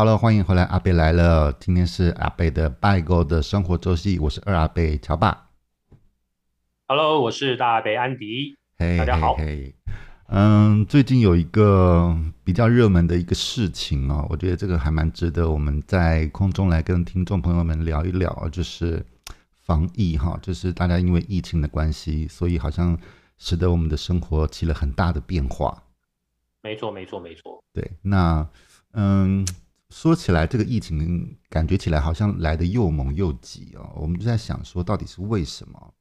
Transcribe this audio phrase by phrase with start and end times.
[0.00, 1.52] Hello，欢迎回来，阿贝来了。
[1.52, 5.50] 今天是阿贝的拜购的生活周记，我是二阿贝乔爸。
[6.88, 8.56] Hello，我是大阿贝安迪。
[8.78, 9.34] 嘿，大家好。
[9.34, 9.74] 嘿，
[10.28, 19.04] 嗯，最近有一个比较热门的一个事情哦，我觉得这个还蛮值得我们在空中来跟听众朋友们聊一聊，就是
[19.52, 22.98] 防疫哈，就是大家因为疫情的关系，所以好像
[23.36, 25.82] 使得我们的生活起了很大的变化。
[26.62, 27.62] 没错，没错，没错。
[27.74, 28.48] 对，那
[28.94, 29.46] 嗯。
[29.90, 33.92] 说起来，这个疫情感觉起来好像来得又猛又急哦。
[33.96, 35.94] 我们就在想说，到底是为什么？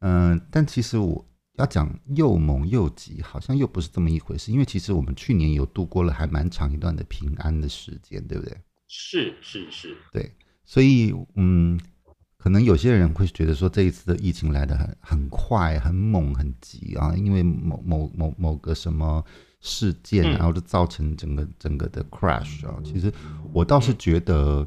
[0.00, 4.50] 嗯，但其实我要讲又猛又急，好像又不是这么一回事。
[4.50, 8.56] 因为其实我们去年有度过了还蛮长一段的平安的时间，对不对？
[8.88, 10.34] 是是是，对。
[10.64, 11.78] 所以，嗯，
[12.36, 19.24] 可能有些人会觉得说，这一次的疫情来得很很快、很猛、很急啊，因为某某某某个什么。
[19.60, 22.80] 事件，然后就造成整个整个的 crash 啊。
[22.84, 23.12] 其实
[23.52, 24.66] 我倒是觉得，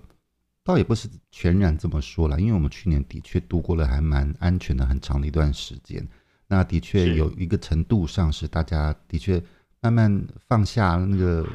[0.63, 6.07] 倒也不是全然这么说了，因为我们去年的确度过了还蛮安全的很长的一段时间。
[6.47, 9.41] 那的确有一个程度上是大家的确
[9.81, 11.47] 慢慢放下那个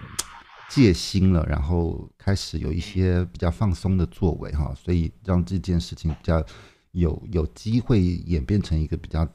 [0.69, 6.44] 戒心了，然后开始有一些比较放松的作为哈，所以让这件事情比较
[6.92, 9.28] 有有机会演变成一个比较。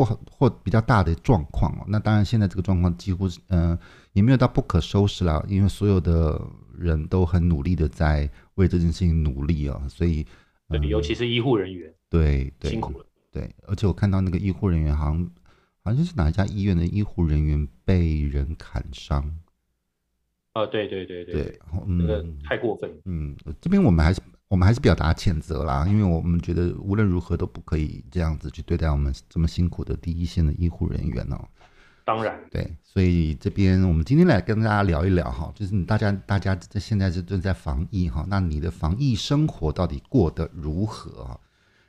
[0.00, 3.78] 不好或比较大的状况哦，那当然现在这个状况几乎是嗯、呃、
[4.14, 6.40] 也没有到不可收拾了，因为所有的
[6.74, 10.26] 人都很努力的在为这件事情努力啊，所以
[10.70, 15.30] 对，尤其是医护人员，对对辛苦了，对，而且我看到那个医护人员好像
[15.84, 19.22] 好像是哪一家医院的医护人员被人砍伤，
[20.54, 24.22] 啊，对对对对对，嗯，那个太过分，嗯，这边我们还是。
[24.50, 31.38] 我们还是表达谴责啦，因为我们觉得无论如何都不可以这样子去对待我们这么辛苦的第一线的医护人员哦。
[32.04, 41.38] 当然，对，所以这边我们今天来跟大家聊一聊哈，就是你大家大家这现在是正在防疫哈，那你的防疫生活到底过得如何啊？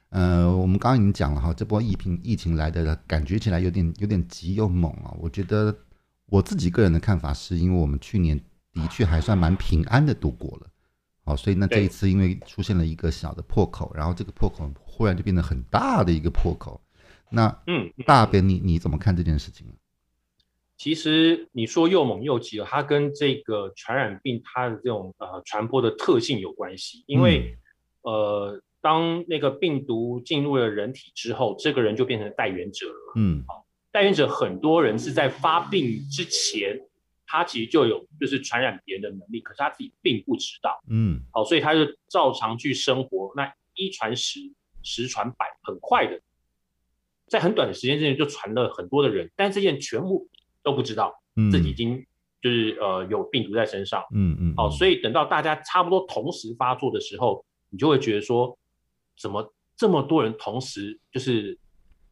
[0.10, 5.12] 呃，我们刚刚已经讲了哈，这波疫情疫情来的感觉起来有点有点急又猛啊。
[5.18, 5.76] 我觉得
[6.28, 8.40] 我自己个人的看法是因为我们去年
[8.72, 10.68] 的确还算蛮平安的度过了。
[11.24, 16.82] 好，所以那这一次因为出现了一个小的破口，然后这个破口忽然就变得很大的一个破口。
[17.30, 19.74] 那嗯，大边你你怎么看这件事情呢？
[20.78, 27.04] 其实你说又猛又急，它跟这个传染病它的这种呃传播的特性有关系。
[27.06, 27.56] 因为、
[28.02, 33.14] 嗯、呃，当那个病毒进入了人体之后，这个人就变成带源者了。
[33.16, 36.82] 嗯，好，带原者很多人是在发病之前。
[37.32, 40.84] 他其实就有就是传染别人的能力，可是他自己并不知道。
[40.90, 43.32] 嗯，好，所以他就照常去生活。
[43.38, 44.42] 那一传十，
[44.84, 46.20] 十传百，很快的，
[47.28, 50.28] 在很短的时间之内就传了很多的人，但这件全部
[50.62, 51.16] 都不知道，
[51.50, 52.06] 自己已经
[52.42, 54.04] 就是呃有病毒在身上。
[54.14, 54.54] 嗯嗯。
[54.58, 58.60] 好，所以等到大家差不多同时发作的时候，你就会觉得说，
[59.18, 61.58] 怎么这么多人同时就是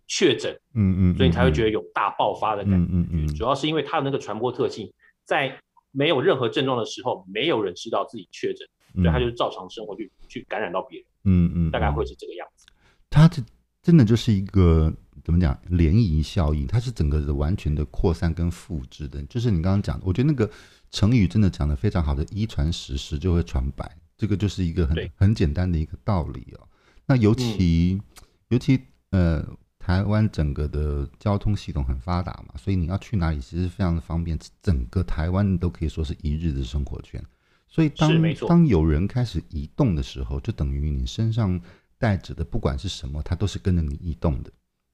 [0.08, 0.58] 确诊？
[0.75, 1.18] 嗯嗯。
[1.18, 2.90] 所以你才会觉得有大爆发的感觉。
[2.90, 3.35] 嗯嗯。
[3.35, 4.90] 主要是因为它的那个传播特性。
[5.29, 5.56] 在
[5.91, 11.07] 没有任何症状的时候，没有人知道自己确诊，所以他就是照常生活去去感染到别人。
[11.25, 12.66] 嗯嗯，大概会是这个样子。
[13.12, 13.40] 它这
[13.84, 14.91] 真的就是一个
[15.23, 19.22] 怎么讲涟漪效应，它是整个的完全的扩散跟复制的。
[19.25, 20.50] 就是你刚刚讲的，我觉得那个
[20.90, 26.67] 成语真的讲的非常好的，一传十，十就会传百，这个就是一个很很简单的一个道理哦。
[27.06, 28.79] 那尤其、嗯、尤其
[29.11, 29.46] 呃。
[29.79, 34.38] 台湾整个的交通系统很发达嘛，所以你要去哪里其实非常的方便。
[34.62, 37.23] 整个台湾都可以说是一日的生活圈。
[37.67, 38.12] 所以当
[38.47, 41.59] 当有人开始移动的时候，就等于你身上
[41.97, 44.51] 带着的不管是什么，它都是跟着你移动的。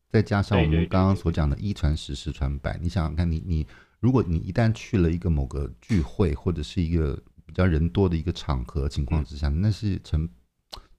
[0.09, 3.67] 再加上我们刚刚所讲的“一传十，十传百”，你想想看你，你你
[3.99, 10.29] 如果你一旦去了一个某个聚会或者是一个比较人多的一个场合情况之下，那是成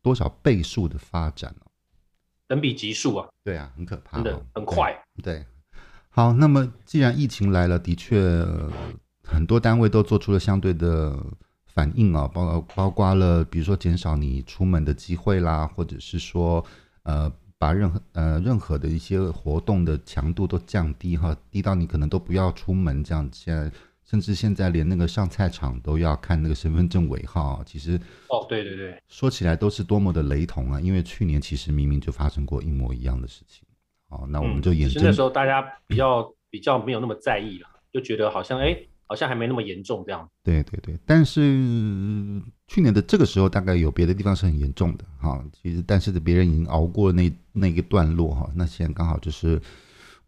[0.02, 1.66] 多少倍数的发展呢？
[2.48, 4.92] 等比级数啊，对啊，很可怕，真的很快。
[5.22, 5.46] 对，对，
[6.10, 8.44] 好，那么既然疫情来了，的确
[9.22, 11.16] 很多单位都做出了相对的
[11.66, 16.64] 反应啊，包包括了比如说减少你出门的机会啦，或者是说
[17.02, 23.28] 呃把任何呃任何的一些活动的强度都降低哈，低到你可能都不要出门这样。
[23.32, 23.70] 现在
[24.08, 30.80] 甚至现在连那个上菜场都要看那个身份证尾号，其实哦，对对对，说起来都是多么的雷同啊！
[30.80, 33.66] 因为去年其实明明就发生过一模一样的事情。
[34.08, 40.30] 哦，那我们就眼睁睁，那时候大家比较 比较没有那么在意了，就觉得好像哎，好像还没那么严重这样。
[40.44, 41.40] 对对对，但是
[42.68, 45.44] 去年的这个时候，大概有别的地方是很严重的哈。
[45.52, 49.60] 其实，但是别人已经熬过那那个段落哈，那现在刚好就是。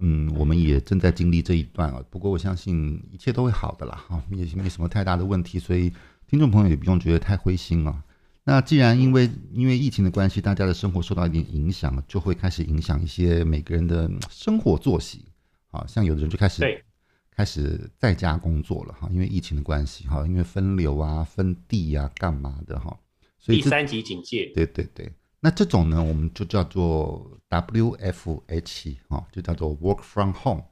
[0.01, 2.03] 嗯，我们也正在经历这一段啊。
[2.11, 5.59] 不过我相信一切都会好的啦，哈，也没什么太大的问题。
[5.59, 5.93] 所以
[6.27, 8.05] 听众朋友也不用觉得太灰心啊。
[8.45, 15.25] 那既然因为因为疫情的关系，大家的生活受到一点影响，就会开始影响一些每个人的生活作息。
[15.71, 16.83] 啊，像有的人就开始对
[17.31, 22.99] 开始在家工作了哈，因为疫情的关系哈，因为分流啊、分地啊、干嘛的哈，
[23.39, 24.51] 所以第三级警戒。
[24.55, 30.65] 对对对，那这种呢，我们就叫做 WFH 哈，就叫做 Work from Home。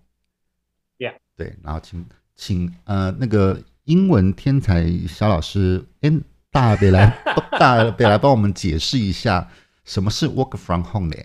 [0.99, 7.17] Yeah，对，然后请请呃那个英文天才小老师 N 大北来
[7.59, 9.51] 大北来帮我们解释一下
[9.85, 11.17] 什么是 Work from Home 呢？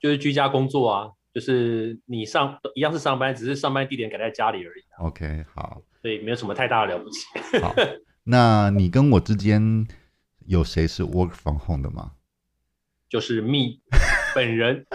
[0.00, 1.12] 就是居家工作啊。
[1.32, 4.82] 就是你上一样是上班，只是上班地点改在家里而已。
[4.98, 7.24] OK，好，所以没有什么太大的了不起。
[7.62, 7.72] 好，
[8.24, 9.86] 那你跟我之间
[10.46, 12.14] 有谁是 work from home 的吗？
[13.10, 13.76] 就是 me
[14.34, 14.86] 本人，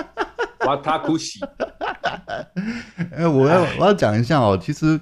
[0.66, 1.40] 瓦塔库西。
[3.12, 5.00] 哎，我要我要讲一下哦，其实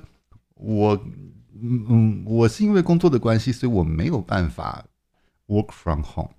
[0.56, 0.94] 我
[1.54, 4.84] 嗯嗯，我是因为工作的关系，所以我没有办法
[5.48, 6.32] work from home，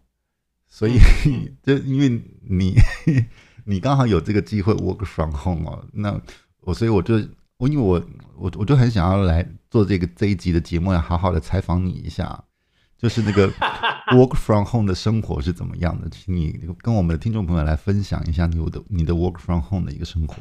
[0.69, 0.99] 所以
[1.65, 2.75] 就因为你。
[3.67, 6.21] 你刚好有这个机会 work from home 哦，那
[6.61, 7.15] 我所以我就
[7.56, 7.99] 我因为我
[8.37, 12.44] 我我就很想要来做这个这一集的节目，要好好的采访你一下，
[13.04, 13.46] 就是那个
[14.16, 20.36] work from home 的生活是怎么样的，请你跟我们的听众朋友来分享一下你的你的 work from home 的一个生活。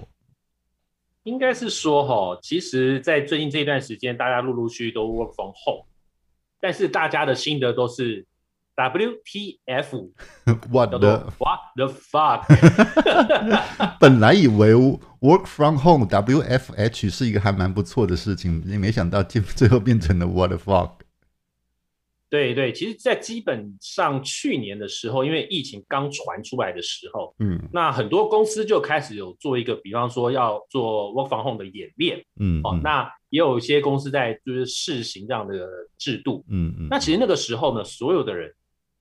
[1.24, 5.83] 应该是说哈，其实，在最近这一段时间，大家陆陆续续都 work from home，
[6.62, 8.25] 但是大家的心得都是。
[8.75, 12.42] WTF？What the What the fuck？
[14.00, 20.89] 本来以为 work from home WFH 是一个还蛮不错的事情，也没想到最后变成了 What the fuck？
[22.34, 35.70] 对对，其实，在基本上去年的时候，因为疫情刚传出来的时候，嗯，那很多公司就开始有做一个，比方说要做 work from home 的演练，嗯，哦，那也有一些公司在就是试行这样的
[36.00, 38.52] 制度，嗯嗯，那其实那个时候呢，所有的人。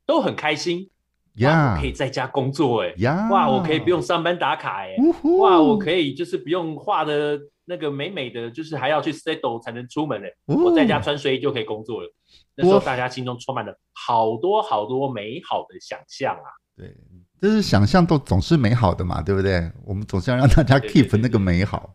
[0.05, 0.91] 都很开心
[1.37, 2.93] 呀，可以在家工作哎，
[3.31, 4.97] 哇，我可以不用上班打卡哎，
[5.39, 12.13] 哇，我可以就是不用画的那个美美的，就是还要去 settle 才能出门哎，我在家穿睡衣就可以工作了。
[12.57, 16.49] 那时候大家心中充满了好多好多美好的想象啊。
[16.77, 16.97] 对，
[17.41, 19.71] 就是想象都总是美好的嘛，对不对？
[19.85, 21.95] 我们总是要让大家 keep 那个美好。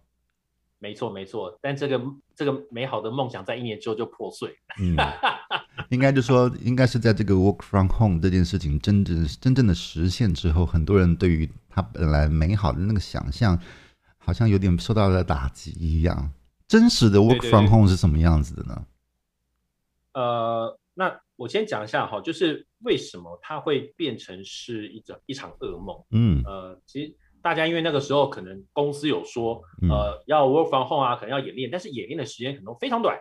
[0.79, 1.99] 没错，没错，但这个
[2.35, 4.55] 这个美好的梦想在一年之后就破碎。
[4.79, 4.95] 嗯，
[5.89, 13.59] 应该就说，应该是在这个 work from home 这件事情真正真正的实现之后，很多人对于他本来美好的那个想象，
[14.19, 16.31] 好像有点受到了打击一样。
[16.67, 18.85] 真实的 work from home 是什么样子的呢？
[20.17, 26.03] 呃，那我先讲一下哈，就是为什么它会变成是一种一场噩梦。
[26.11, 27.15] 嗯，呃，其实。
[27.39, 33.17] 大家因为那个时候可能公司有说，呃，要 work from home 啊，可能要演练，但是演练的时间可能非常短，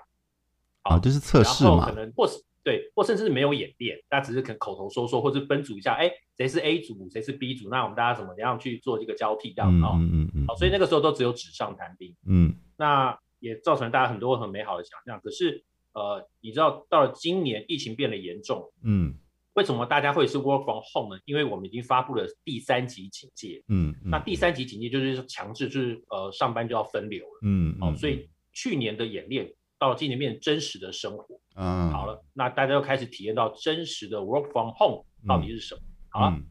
[0.83, 9.93] 啊，就是测试嘛，然后可能或是对，或甚至是没有演练，大家只是可能口头说说，或是分组一下，哎，谁是 A 组，谁是 B 组，那我们大家怎么样去做这个交替这样子啊？
[9.95, 15.21] 嗯嗯嗯，好，所以那个时候都只有纸上谈兵，嗯，那也造成大家很多很美好的想象。
[15.21, 15.63] 可是，
[15.97, 19.15] 呃，你知道到了今年疫情变得严重，嗯。
[19.55, 21.23] 为什么大家会是 work from home 呢？
[21.25, 23.65] 因为我们已经发布了第三级警戒。
[23.69, 27.41] 嗯，嗯，那第三级警戒就是强制，就是呃上班就要分流了。
[27.41, 31.41] 嗯，好、哦，所以去年的演练到了今年变成真实的生活。
[31.55, 35.81] 嗯，好了，那大家又开始体验到真实的 work from home 到底是什么？
[35.81, 36.45] 嗯、好了，嗯、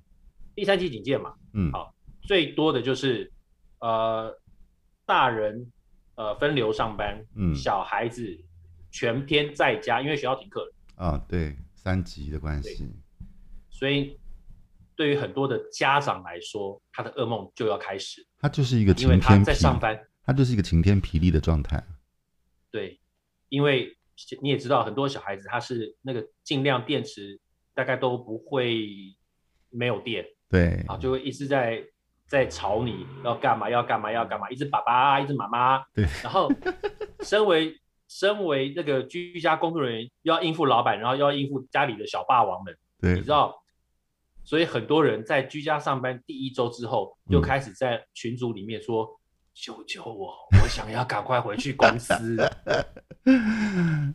[0.55, 1.35] 第三级警戒嘛。
[1.53, 3.31] 嗯，好，最多的就是
[3.81, 4.35] 呃
[5.05, 5.71] 大人
[6.15, 8.35] 呃分流上班，嗯，小孩子
[8.95, 10.73] 全天在家，因为学校停课了。
[10.95, 11.53] 啊，对。
[11.75, 12.89] 三级的关系，
[13.69, 14.19] 所以
[14.95, 18.25] 对于很多的家长来说，他的噩梦就要开始。
[18.39, 21.83] 他就是一个晴天，因为他在上班，他就是一个晴天霹雳的状态。
[22.71, 22.99] 对，
[23.49, 23.95] 因为
[24.41, 27.39] 你也知道，很多小孩子他是那个尽量电池
[27.75, 28.89] 大概都不会
[29.69, 31.83] 没有电，对啊，就会一直在
[32.27, 36.51] 在吵你要干嘛要干嘛要干嘛，一直爸爸一直妈妈，对，然后
[37.19, 37.79] 身为。
[38.07, 43.63] 身为那个居家工作人员，又要应付老板，然后又要应付家里的小霸王们，对，你知道，
[44.43, 49.11] 所以很多人在居家上班第一周之后，就开始在群组里面说：“嗯、
[49.55, 52.13] 救救我，我想要赶快回去公司。”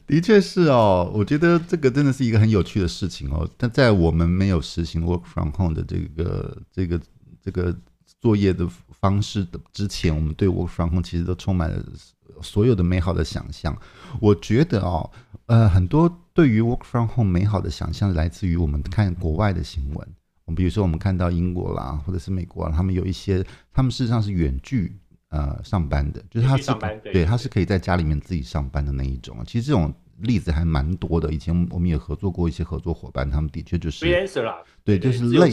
[0.06, 3.49] 的确是哦，我觉得这个真的是一个很有趣的事情哦。
[3.56, 7.00] 但在我们没有实行 work from home 的这个这个
[7.42, 7.76] 这个
[8.20, 8.68] 作业的
[9.00, 11.85] 方式的之前，我们对 work from home 其实都充满了。
[12.42, 13.76] 所有的美好的想象，
[14.20, 15.11] 我觉得哦，
[15.47, 20.09] 呃，很多对于 work from home 美好的想象来自于我们看国外的新闻。
[20.47, 24.97] 我们比如说，我们看到英国啦，或者是美国啦，他们有一些，他们事实上是远距
[25.28, 26.73] 呃上班的，就是他是
[27.12, 29.37] 对，他是可以在家里面自己上班的那一种。
[29.47, 31.32] 其实这种例子还蛮多的。
[31.32, 35.52] 以前我们也合作过一些合作伙伴，他们的确就是 freelancer 啦，对，就是类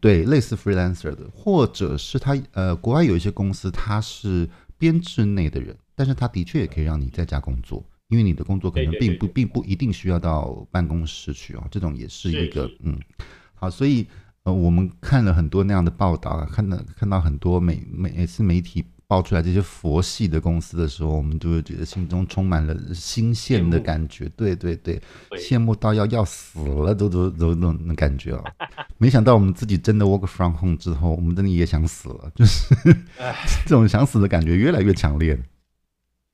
[0.00, 4.48] 对类似 freelancer 的，或者是他呃，国外有一些公司他是
[4.82, 12.98] 编制内的人，但是他的确也可以让你在家工作，因为你的工作可能并不并不一定需要到办公室去啊，这种也是一个嗯，
[13.54, 14.04] 好，所以。
[14.44, 24.26] 呃，我们看了很多那样的报道，看到看到很多媒每次媒体爆出来这些佛系的公司的时候，我们就会觉得心中充满了新鲜的感觉。
[24.30, 24.98] 对对对，
[25.32, 28.42] 羡慕到要要死了都都都那种感觉啊！
[28.96, 32.74] 没想到我们自己真的 work from home 之后，我们真的也想死了，就是
[33.68, 35.38] 这种想死的感觉越来越强烈。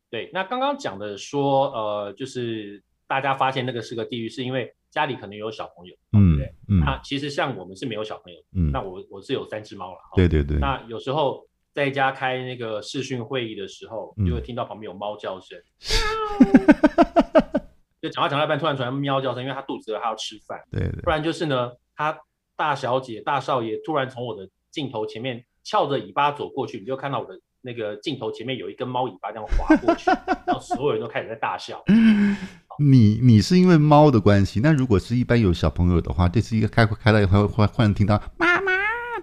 [0.08, 4.72] 对，那刚刚讲的说，呃，就是大家发现那个是个地狱，是因为。
[4.90, 10.56] 家里可能有小朋友，嗯，对，嗯，那其实像我们是没有小朋友，嗯，那我我是有三只猫了，对对对。
[10.56, 11.46] 那有时候
[11.78, 15.56] 在家开那个视讯会议的时候，就会听到旁边有猫叫声，
[18.02, 22.18] 就讲话讲到一半突然传来喵叫声，因为他肚子饿，他要吃饭，对，不然就是呢，他
[22.56, 30.10] 大小姐大少爷突然从我的镜头前面翘着尾巴走过去，你就看到我的那个镜头前面有一根猫尾巴这样划过去，
[30.44, 31.80] 然后所有人都开始在大笑。
[32.82, 38.72] 你你是因为猫的关系，那如果是一般有小朋友的话，这是一个开开了以后会忽然听到妈妈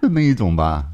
[0.00, 0.86] 的那一种吧？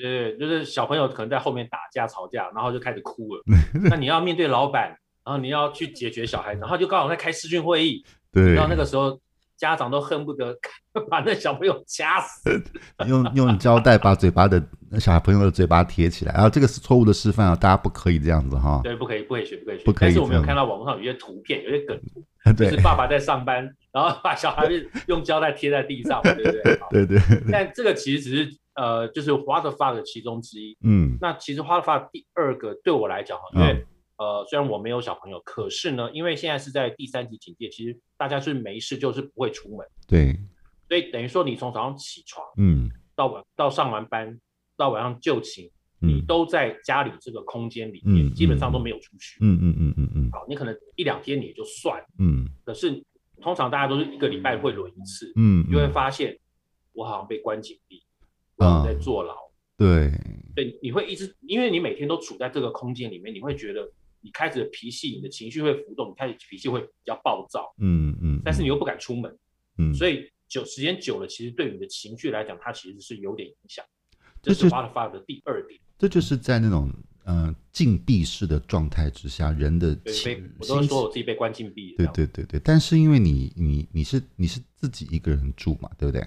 [0.00, 3.42] 对对对，就是小朋友可能在后面打架吵架，然后就开始哭了。
[3.90, 4.88] 那你要面对老板，
[5.24, 9.20] 然后你要去解决小孩，然后就刚好在开视讯会议， 对，然后那个时候。
[9.56, 10.54] 家长都恨不得
[11.08, 12.60] 把那小朋友掐死，
[13.06, 14.60] 用用胶带把嘴巴的
[14.98, 18.80] 小朋友的嘴巴贴起来，然后这个是错误的示范啊，大家不可以这样子哈。
[18.82, 19.84] 对，不可以，不可以学，不可以学。
[19.84, 20.08] 不可以。
[20.08, 24.68] 但是我们有看到网络上有些图片，有些梗图，就是爸爸在上班，然后把小孩
[25.06, 26.62] 用胶带贴在地上，对不对？
[26.90, 27.18] 对对。
[27.50, 30.76] 但这个其实只是呃，就是 what the fuck 的其中之一。
[30.82, 31.16] 嗯。
[31.20, 33.86] 那其实 what the fuck 第二个对我来讲，因为。
[34.16, 39.84] 呃，虽然我没有小朋友，可是呢，因为现在是在第三级警戒，其实大家是没事就是不会出门。
[40.06, 40.32] 对，
[40.88, 44.38] 所以等于说你从早上起床，嗯，到晚到上完班，
[44.76, 49.36] 到晚上就寝，你都在家里这个空间里面，基本上都没有出去。
[49.40, 50.30] 嗯嗯嗯嗯嗯。
[50.30, 53.04] 好，你可能一两天你也就算，嗯，可是
[53.40, 56.38] 通常大家都是一个礼拜会轮一次，嗯，你就会发现
[56.92, 58.02] 我好像被关禁闭，
[58.56, 59.34] 我好像在坐牢。
[59.76, 60.10] 对，
[60.54, 63.90] 对，你会一直，因为你每天都处在这个空间里面，你会觉得。
[64.26, 69.38] 你开始的脾气，你的情绪会浮动，你开始脾气会比较暴躁，嗯嗯，但是你又不敢出门，
[69.76, 73.84] 嗯，所以久时间久了，其实对你的情绪来讲，它其实是有点影响。
[74.40, 76.90] 这是 Waterfall 的第二点，这就是在那种
[77.24, 86.20] 嗯禁闭式的状态之下，人的情，我都说我自己被关禁闭，对对对对，但是因为你你你是你是自己一个人住嘛，对不对？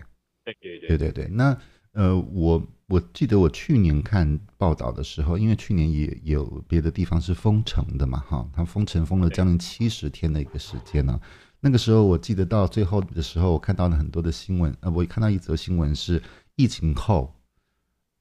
[0.43, 1.57] 对对对对对对，那
[1.93, 2.61] 呃我。
[2.89, 11.19] 我记得我去年看报道的时候，因为去年也有别的地方是封城的嘛，哈，他封城封了将近七十天的一个时间呢。
[11.59, 16.23] 那个时候我记得到最后的时候，我看到了很多的新闻，呃，我看到一则新闻是
[16.55, 17.35] 疫情后，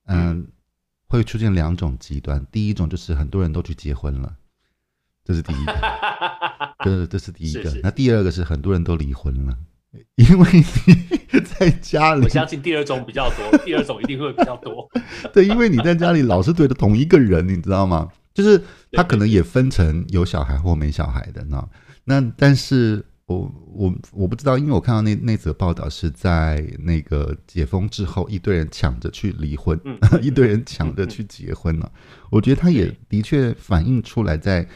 [0.06, 0.44] 嗯，
[1.08, 4.34] 会出现两种极端，第一种就是很多人都去结婚了，
[5.24, 5.74] 这是第一个，
[6.84, 9.56] 这这是第一个，那第二个是很多人都离婚了。
[10.16, 14.86] 因为你在家里，我相信第二种比较多， 第二种一定会比较多。
[15.32, 18.08] 对，因为你在家里老是对着同一个人，你知道吗？
[18.34, 21.66] 就是他可能也分成有小孩或没小孩的呢。
[22.04, 31.92] 那但是我我我不知道，因为我看到那那则报道是在那个解封之后，一堆人抢着去离婚，嗯、 一堆人抢着去结婚了。
[32.30, 34.68] 我觉得他也的确反映出来在。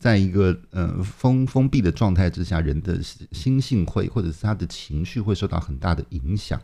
[0.00, 6.58] 在一个呃封封闭的状态之下，人的心性会或者是他的情绪会受到很大的影响。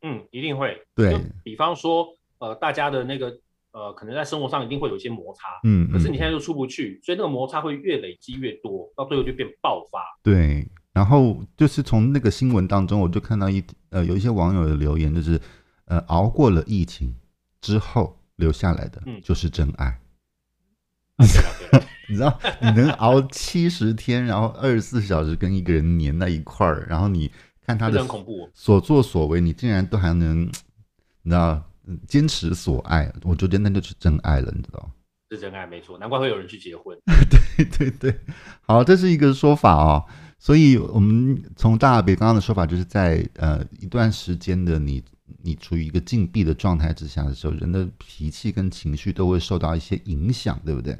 [0.00, 0.74] 嗯，一定会。
[0.94, 2.06] 对，比方说，
[2.38, 3.38] 呃，大家的那个
[3.74, 5.48] 呃，可能在生活上一定会有一些摩擦。
[5.64, 9.98] 嗯，可是你现在又出不去，所以那个摩擦会越累积越多，到最后就变爆发。
[10.22, 15.40] 对，然后就是从那个新闻当中，我就看到一呃有一些网友的留言，就是
[15.86, 17.12] 呃熬过了疫情
[17.60, 20.00] 之后留下来的，就是真爱。
[22.08, 27.28] 你知道，你能熬七十天，然后二十四小时跟一个人黏在一块儿，然后你
[27.66, 28.06] 看他的
[28.52, 30.42] 所作所为，你竟然都还能，
[31.22, 31.62] 你知道，
[32.08, 34.90] 坚持所爱，我觉得那就是真爱了，你知道？
[35.30, 36.96] 是真爱，没错，难怪会有人去结婚。
[37.56, 38.20] 对对对，
[38.62, 40.04] 好，这是一个说法哦。
[40.38, 45.02] 所以我们从大别刚刚的说法，就是在呃一段时间的你，
[45.42, 50.96] 你处于一个禁闭的状态之下的时候，人的脾气跟情绪都会受到一些影响，对不对？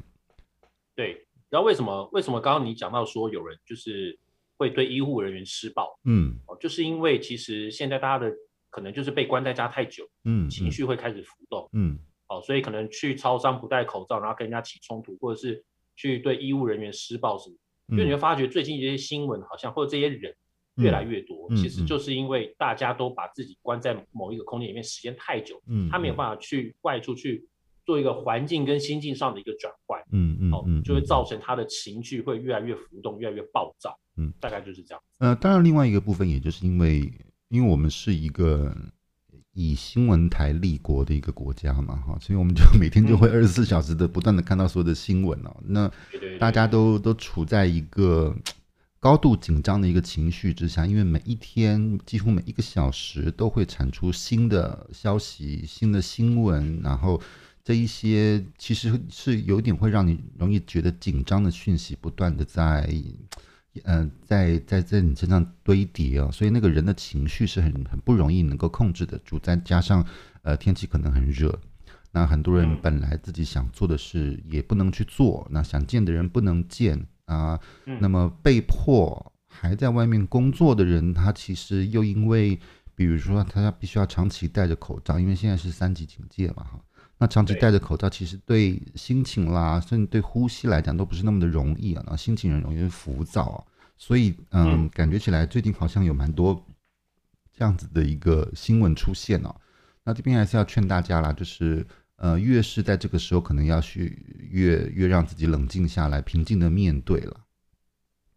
[0.96, 4.18] 对，然后为什么为什么刚刚你讲到说有人就是
[4.56, 5.98] 会对医护人员施暴？
[6.04, 8.32] 嗯，哦，就是因为其实现在大家的
[8.74, 11.96] 可能就是被关在家太久，嗯，情绪会开始浮动，嗯，
[12.28, 15.64] 哦，所以可能去超商不戴口罩，然后跟人家起冲突，或者是
[15.94, 17.56] 去对医务人员施暴什么，
[17.90, 20.34] 因为你会发觉最近这些新闻好像或者这些人
[20.74, 27.46] 越来越多，嗯、其实就是因为大家都把自己关在某一个空间里面时间太久，嗯，他没有办法去外出去
[27.86, 35.00] 做一个环境跟心境上的一个转换，嗯嗯哦，就会造成他的情绪会越来越浮动，越来越暴躁，嗯，大概就是这样。
[35.20, 37.08] 呃，当然另外一个部分，也就是因为
[37.48, 38.74] 因为我们是一个。
[39.56, 45.56] 以新闻台立国的一个国家嘛，哈，所以我们就每天就会二十四小时的不断的看到所有的新闻哦。
[45.64, 45.88] 那
[46.40, 48.34] 大家都都处在一个
[48.98, 57.22] 高度紧张的一个情绪之下，因为每一天几乎每一个小时都会产出新的消息、新的新闻，然后
[57.62, 62.92] 这一些其实是有点会让你容易觉得紧张的讯息不断的在。
[63.82, 69.38] 嗯、呃，在在在你身上堆叠哦，所以那个人的情绪是很很不容易能够控制得住。
[69.38, 70.06] 再加上
[70.42, 71.58] 呃天气可能很热，
[72.12, 77.58] 那很多人本来自己想做的事也不能去做，那想见的人不能见啊，
[78.00, 82.58] 那么被迫还在外面工作的人，他其实又因为
[82.94, 86.80] 比如说他必须要长期戴着口罩，因为现在是三级警戒嘛哈，
[87.18, 93.64] 那长期戴着口罩其实对心情啦，甚至对呼吸来讲都不是那么的容易啊，然后心情很容易浮躁啊。
[93.96, 96.66] 所以，嗯，感觉起来最近好像有蛮多
[97.52, 99.54] 这样子的一个新闻出现哦。
[100.02, 107.42] 那这边还是要劝大家啦，就是呃，越是在这个时候，可能要去越越让自己冷静下来，平静的面对了。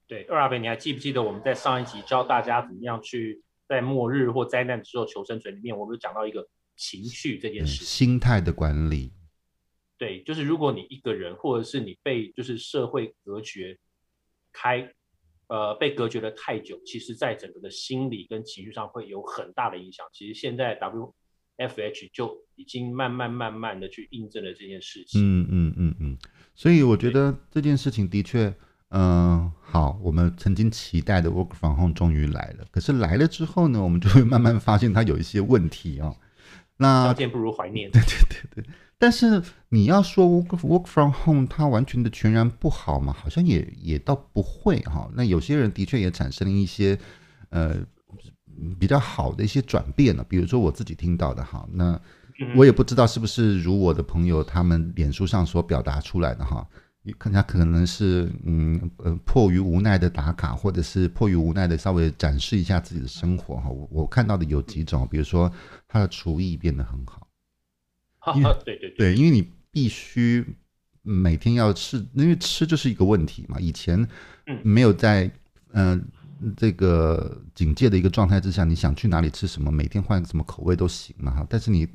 [0.07, 9.11] 对，二阿伯，你还记不记得我们在上一集教大家怎么样去在末日或灾难之后求生存里面，我们有讲到一个情绪这件事，心态的管理。
[9.97, 13.77] 对，就是如果你一个人，或者是你被就是社会隔绝
[14.53, 14.89] 开。
[15.49, 20.05] 呃，被隔绝的太久，其实在整个的心理跟情绪上会有很大的影响。
[20.11, 25.21] 其实现在 WFH 就已经慢慢慢慢的去印证了这件事情。
[25.21, 26.17] 嗯嗯嗯嗯，
[26.53, 28.53] 所以我觉得这件事情的确，
[28.89, 32.67] 嗯、呃，好，我们曾经期待的 Work from Home 终于来了。
[32.69, 36.13] 可是来了之后呢，我们就会慢慢发现它有一些问题哦。
[36.77, 37.91] 那相见不如怀念。
[37.91, 38.73] 对对对对。
[38.99, 43.13] 但是你要说 work work from home，它完全的全然不好嘛？
[43.13, 45.07] 好像也也倒不会哈。
[45.13, 46.97] 那有些人的确也产生了一些
[47.49, 47.75] 呃
[48.79, 51.67] 比较好的一些转变了，比如说我自己听到的哈。
[51.71, 51.99] 那
[52.55, 56.67] 我也不知道是不是如我的朋友他们脸书上所表达出来的哈，
[57.13, 63.69] 看他可能是嗯呃迫于无奈的打卡，或者是迫于无奈的稍微展示一下自己的生活哈。
[63.69, 65.51] 我我看到的有几种，比如说
[65.87, 67.27] 他的厨艺变得很好。
[68.35, 70.45] 因为对对对，因为你必须
[71.01, 73.57] 每天要吃，因为吃就是一个问题嘛。
[73.57, 74.05] 以前
[74.63, 75.31] 没有在
[75.71, 75.97] 嗯、
[76.41, 81.47] 呃、这个警戒的一个状态之下，你想去哪里吃什么，每天换什么口味都行嘛哈。
[81.49, 81.87] 但是你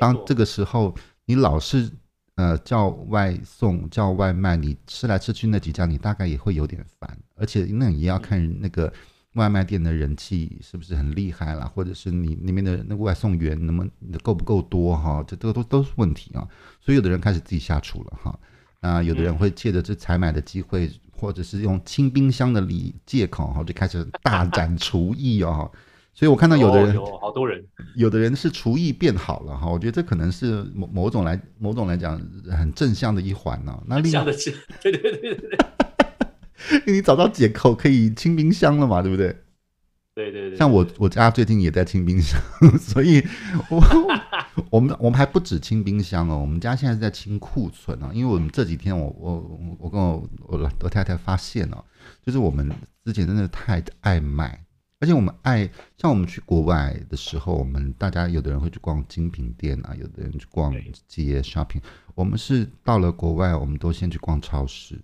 [0.00, 0.94] 当这个时候
[1.26, 1.90] 你老是
[2.36, 8.90] 呃叫外送叫外卖，你吃来吃去那几家，你大概也会有点烦，而且那也要看那个。
[9.36, 11.70] 外卖店的人气是不是很厉害啦？
[11.74, 15.22] 或者是你那边的那个外送员能不能够不够多哈？
[15.28, 16.48] 这都都都是问题啊。
[16.80, 18.40] 所以有的人开始自己下厨了哈。
[18.80, 25.70] 那有的人会借着这采买的机会，或者是用清冰箱的理借口哈，就开始大展厨艺哦。
[26.18, 27.62] 所以我看到有的人，有好多人，
[27.94, 29.68] 有的人是厨艺变好了哈。
[29.68, 32.18] 我觉得这可能是某某种来某种来讲
[32.50, 33.78] 很正向的一环呢。
[33.86, 34.50] 那另外的是，
[34.82, 35.58] 对对对对对。
[36.86, 39.02] 你找到解口可以清冰箱了嘛？
[39.02, 39.36] 对不对？
[40.14, 40.56] 对对对。
[40.56, 42.40] 像我我家最近也在清冰箱，
[42.80, 43.22] 所以
[43.68, 43.84] 我
[44.70, 48.10] 我们我们还不止清冰箱哦，我们家现在是在清库存哦。
[48.14, 51.84] 因为我们这几天我我我跟我我我太太发现哦，
[52.24, 52.66] 就是我们
[53.04, 54.58] 之前真的太爱买，
[55.00, 60.74] 而且我们爱像我们去国外的时候，我们大家有的人会去逛精品店啊，有的人去逛
[61.06, 61.82] 街 shopping，
[62.14, 65.00] 我们是到了国外，我们都先去逛超市。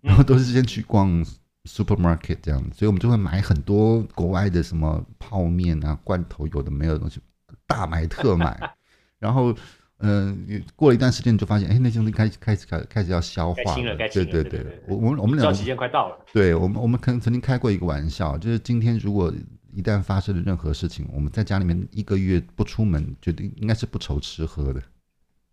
[0.00, 1.24] 然后都是先去逛
[1.64, 7.20] supermarket 这样子，所以我们就会买很多国外的什么泡面啊、罐头，有的没有的东西，
[7.66, 8.76] 大买特买。
[9.18, 9.56] 然后，嗯、
[9.98, 10.36] 呃，
[10.76, 13.82] 过了一段时间，你就发现，哎，那些东西开始开始开开始要消化了。
[13.94, 16.16] 了对对对，我我们我们俩，时间快到了。
[16.32, 19.32] 对我们我们可能曾经开过一个玩笑，就是今天如果
[19.72, 24.80] 一旦发生了任何事情，我们在家里面一个月不出门，绝对应该是不愁吃喝的。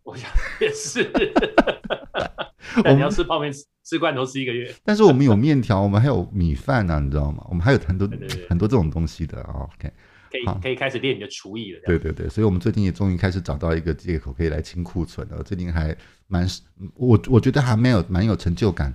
[0.03, 0.29] 我想
[0.62, 1.12] 也是。
[2.84, 4.73] 我们要吃泡面、吃吃罐头，吃一个月。
[4.84, 7.45] 但是我们有面条，我们还有米饭呢、啊，你知道吗？
[7.49, 8.08] 我们还有很多
[8.49, 9.67] 很多这种东西的啊。
[9.77, 9.91] OK，
[10.36, 11.82] 可以可以开始练你的厨艺了。
[11.86, 15.41] 对对对，所以我们最近也终于开始找到一个借口可以来清库存了。
[15.43, 15.95] 最近还
[16.28, 16.48] 蛮
[16.95, 18.93] 我我觉得还没有蛮有成就感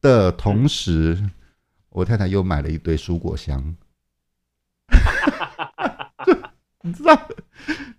[0.00, 1.30] 的同时，嗯、
[1.90, 3.74] 我太太又买了一堆蔬果箱。
[6.82, 7.28] 你知道，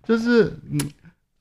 [0.02, 0.78] 就是嗯。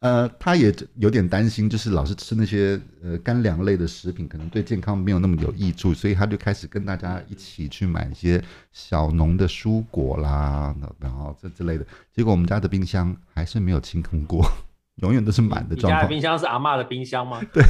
[0.04, 11.88] 呃，他也有点担心，就是老是吃那些呃干粮类的食品，可能对健康没有那么有益处，所以他就开始跟大家一起去买一些小农的蔬果啦，然后这之类的。
[12.14, 14.46] 结果我们家的冰箱还是没有清空过，
[15.02, 16.00] 永远都是满的状态。
[16.00, 17.42] 你家的冰箱是阿嬷的冰箱吗？
[17.56, 17.64] 对，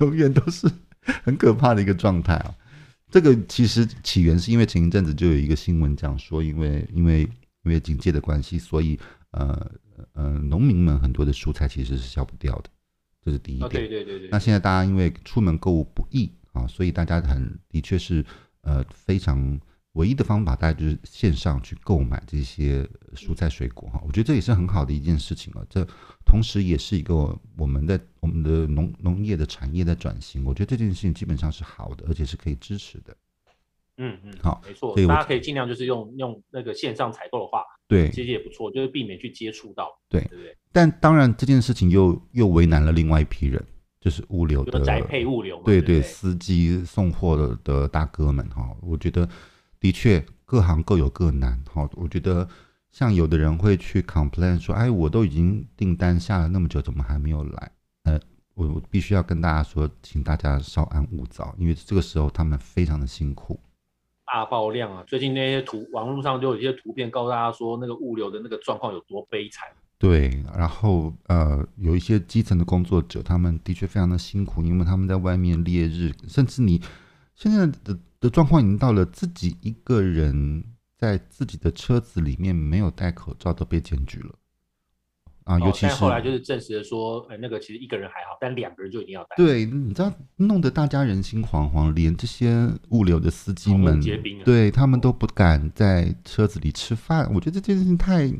[0.00, 0.68] 永远都是
[1.22, 2.52] 很可怕的一个状态啊。
[3.08, 7.20] 这个其实起源是因为前一阵子就有一个新闻讲说，因为因为
[7.62, 8.98] 因为警戒的关系，所以
[9.30, 9.70] 呃。
[10.12, 12.70] 呃，农民们很多的蔬菜其实是消不掉的，
[13.22, 13.70] 这是第一点。
[13.70, 14.28] 对对对对。
[14.30, 18.24] 那现在大家因为出门购物不易啊，所以大家很的确是
[18.62, 19.60] 呃非常
[19.92, 24.02] 唯一的方法，大家就是线上去购买这些蔬菜水果哈。
[24.06, 25.64] 我觉得这也是很好的一件事情啊。
[25.68, 25.86] 这
[26.24, 27.14] 同时也是一个
[27.56, 33.16] 我们的我们的农农业的产业的转型，我觉得这件事情基本上是好的，而且是可以支持的。
[34.00, 40.54] 嗯嗯，好，没错，大家可以尽量就是用用那个线上采购的话，对，其实也不错，就是避免去接触到，对对不对？
[40.70, 43.64] 但当然这件事情又又为难了另外一批人，
[43.98, 49.26] 就是物流的宅配物流，对对，司机送货的的大哥们哈，我觉得
[49.80, 51.88] 的确各行各有各难哈。
[51.94, 52.46] 我觉得
[52.92, 57.72] 像有的人会去 complain 说，哎，我都已经订单下了那么久，怎么还没有来？
[58.04, 58.20] 呃，
[58.52, 63.58] 我我必须要跟大家说，请大家稍安勿躁，因为这个时候他们非常的辛苦。
[64.30, 65.02] 大爆量啊！
[65.06, 69.66] 最近那些图，网络上就有一些图片，告诉大家说那个物流的那个状况有多悲惨。
[69.98, 76.80] 对，然后呃，有一些基层的工作者，他们的确非常的辛苦，因为他们在外面烈日，甚至你
[77.34, 80.62] 现在的的状况已经到了自己一个人
[80.96, 84.34] 在自己的车子里面没有戴口罩都被检举了。
[85.48, 89.36] 啊，尤其是、哦、后来就是证实了说，呃，那个其实一个人还好，但两个人就一定要戴。
[89.36, 93.98] 对，你知道，弄得大家人心惶惶，连这些物流的司机们，
[94.44, 97.28] 对他们都不敢在车子里吃饭。
[97.34, 98.30] 我觉得这件事情太。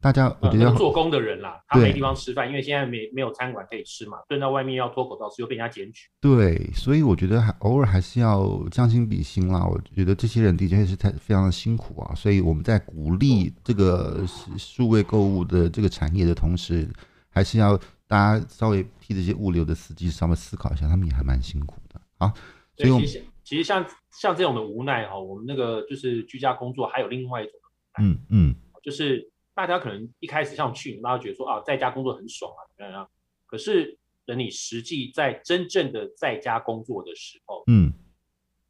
[0.00, 6.06] 大家，我觉得、嗯、做工的人啦，他没地方吃饭，因为现在没没有餐馆可以吃嘛，蹲在外面要脱口罩吃，又被人家检举。
[6.20, 9.66] 对，所以我觉得还偶尔还是要将心比心啦。
[9.66, 14.24] 我觉得这些人的确是太非常的辛苦啊，所以我们在鼓励这个
[14.56, 16.88] 数位购物的这个产业的同时，
[17.28, 22.32] 还是要大家稍微替这些物流的司机稍微思考一下，他们也还蛮辛苦的啊。
[22.76, 27.54] 所以我们其实其实像像这种的无奈哈，我们那个就是居家工作还有另外一种
[28.00, 29.28] 嗯嗯，就是。
[29.58, 33.10] 大家可能一开始像去年，大家觉得说啊，在家工作很爽啊，怎么样？
[33.44, 37.92] 可是等你实际在真正的在家工作的时候，嗯，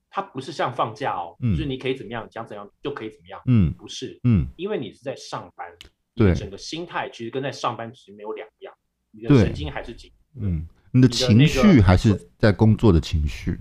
[0.08, 5.70] 它不是像放假哦，嗯，就是你可以怎么样，想怎样就可以怎么样，嗯，不是，嗯，因为你是在上班，
[6.14, 8.72] 对，整个心态其实跟在上班其实没有两样，
[9.10, 13.60] 你的神经还是紧，嗯，你的情绪还是在工作的情绪，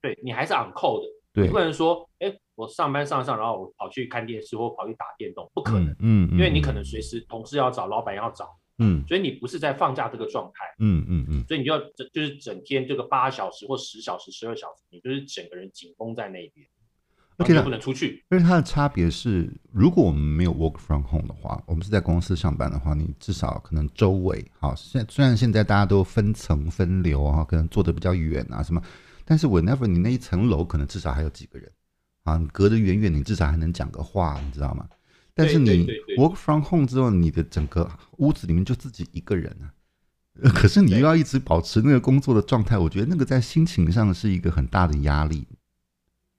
[0.00, 2.34] 对，你还是 on call 的，对，你不能说，哎。
[2.58, 8.48] 我上班上上，然后我跑去看电视或跑去打电动，不可能，嗯，嗯，因为你可能随时同事要找，老板要找，
[8.78, 16.66] 嗯，所以你不是在放假这个状态，嗯嗯嗯，所以你就要整就是整天这个八小时或十小时、十二小时，你就是整个人紧绷在那边，
[17.36, 18.24] 而且不能出去。
[18.32, 28.82] 因为它的差别是，如果我们没有 work from home 的话，我们是在公司上班的话，你至少可能周围，好，现虽然现在大家都分层分流啊，可能坐的比较远啊什么，
[29.28, 31.70] 但是 whenever 你那一层楼可能至少还有几个人。
[32.24, 34.86] 啊，你隔得远远，你至少还能讲个话，你知道吗？
[35.34, 35.86] 但是你
[36.18, 39.72] work from home 之后，你的整个屋子里面就自己一个人啊，
[40.54, 45.46] 可是你又要一直保持那个工作的状态，我觉得那个在心情上是一个很大的压力。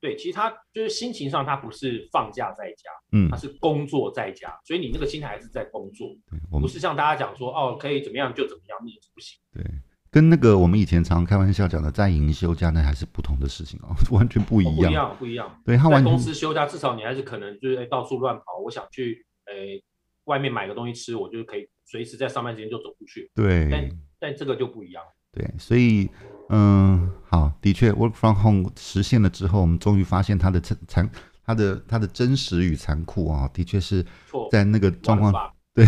[0.00, 9.38] 对，其实他就是心情上，他不是放假在家，嗯，他是工作在家，所以你那个心态还是在工作，对，我不是像大家讲说哦，可以怎么样就怎么样，那也是不行。
[9.52, 9.64] 对。
[10.10, 14.74] 跟那个我们以前常开玩笑讲的在营休假那还是不同的事情哦， 完全不一样。
[14.74, 15.60] 哦、不一样，不一样。
[15.64, 18.58] 对，他在公司休假，至少你还是可能就是诶到处乱跑。
[18.64, 19.82] 我想去诶、呃、
[20.24, 23.30] 外面买个东西吃，我就可以随时在上班时间就走出去。
[23.34, 25.02] 对，但但这个就不一样。
[25.32, 26.10] 对，所以
[26.48, 31.08] 嗯，好，的确，work from home 实现了之后，我们终于发现它的残、
[31.46, 34.04] 它的、它的真实与残酷啊，的确是
[34.50, 35.32] 在那个状况。
[35.72, 35.86] 对，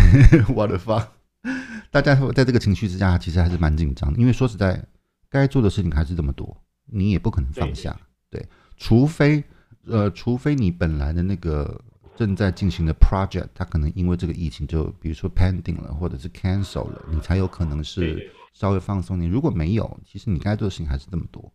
[0.55, 1.13] 我的发。
[1.91, 4.83] 大家在这个情绪之下，其实还是蛮紧张的，因为说实在，
[5.29, 8.01] 该做的事情还是这么多，你也不可能放下，
[8.31, 9.43] 对，对，除非，
[9.87, 19.31] 呃，除非你本来的那个正在进行的 project，它可能因为这个疫情就，比如说 pending 了，或者是 cancel 了，你才有可能是稍微放松点。
[19.31, 21.53] 如果没有，其实你该做的事情还是这么多。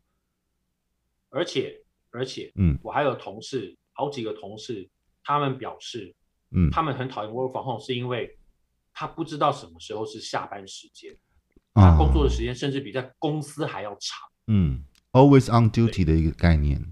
[1.30, 1.74] 而且，
[2.12, 4.90] 而且，嗯，我还有同事，好几个同事，
[5.24, 6.14] 他们表示，
[6.52, 8.38] 嗯，他们很讨厌 work from home，是因为。
[9.00, 11.16] 他不知道什么时候是下班时间，
[11.76, 14.28] 他工作的时间甚至比在公司还要长。
[14.48, 16.84] 嗯，always on duty 的一个概念。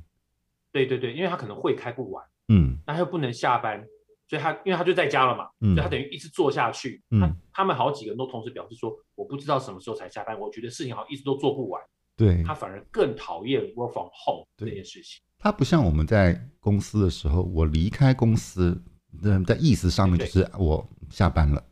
[0.72, 3.84] 对对对，因为他可能会开不完，嗯，那他又不能下班，
[4.28, 7.02] 所以他因为他就在家了嘛，嗯、所以他等于一直做下去。
[7.10, 11.82] 嗯、他他们好几个人都同时表示说，我不知道什么时候才下班，我觉得事情好像一直都做不完。
[12.16, 15.24] 对，他反而更讨厌 work from home 这件事情。
[15.40, 18.80] 他不像我们在公司的时候，我离开公司，
[19.48, 21.66] 在意思上面就是我下班了。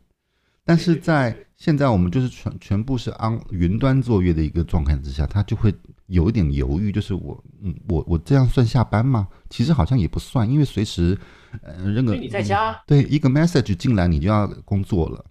[0.64, 5.72] 但是在现在我们就是全全部是 on 云端作业的一个状态之下，他就会
[6.06, 9.28] 有一点犹豫，就是我嗯我我这样算下班吗？
[9.50, 11.16] 其实好像也不算，因为随时
[11.62, 15.24] 呃那个你在家、嗯、对一个 message 进来你就要工作了。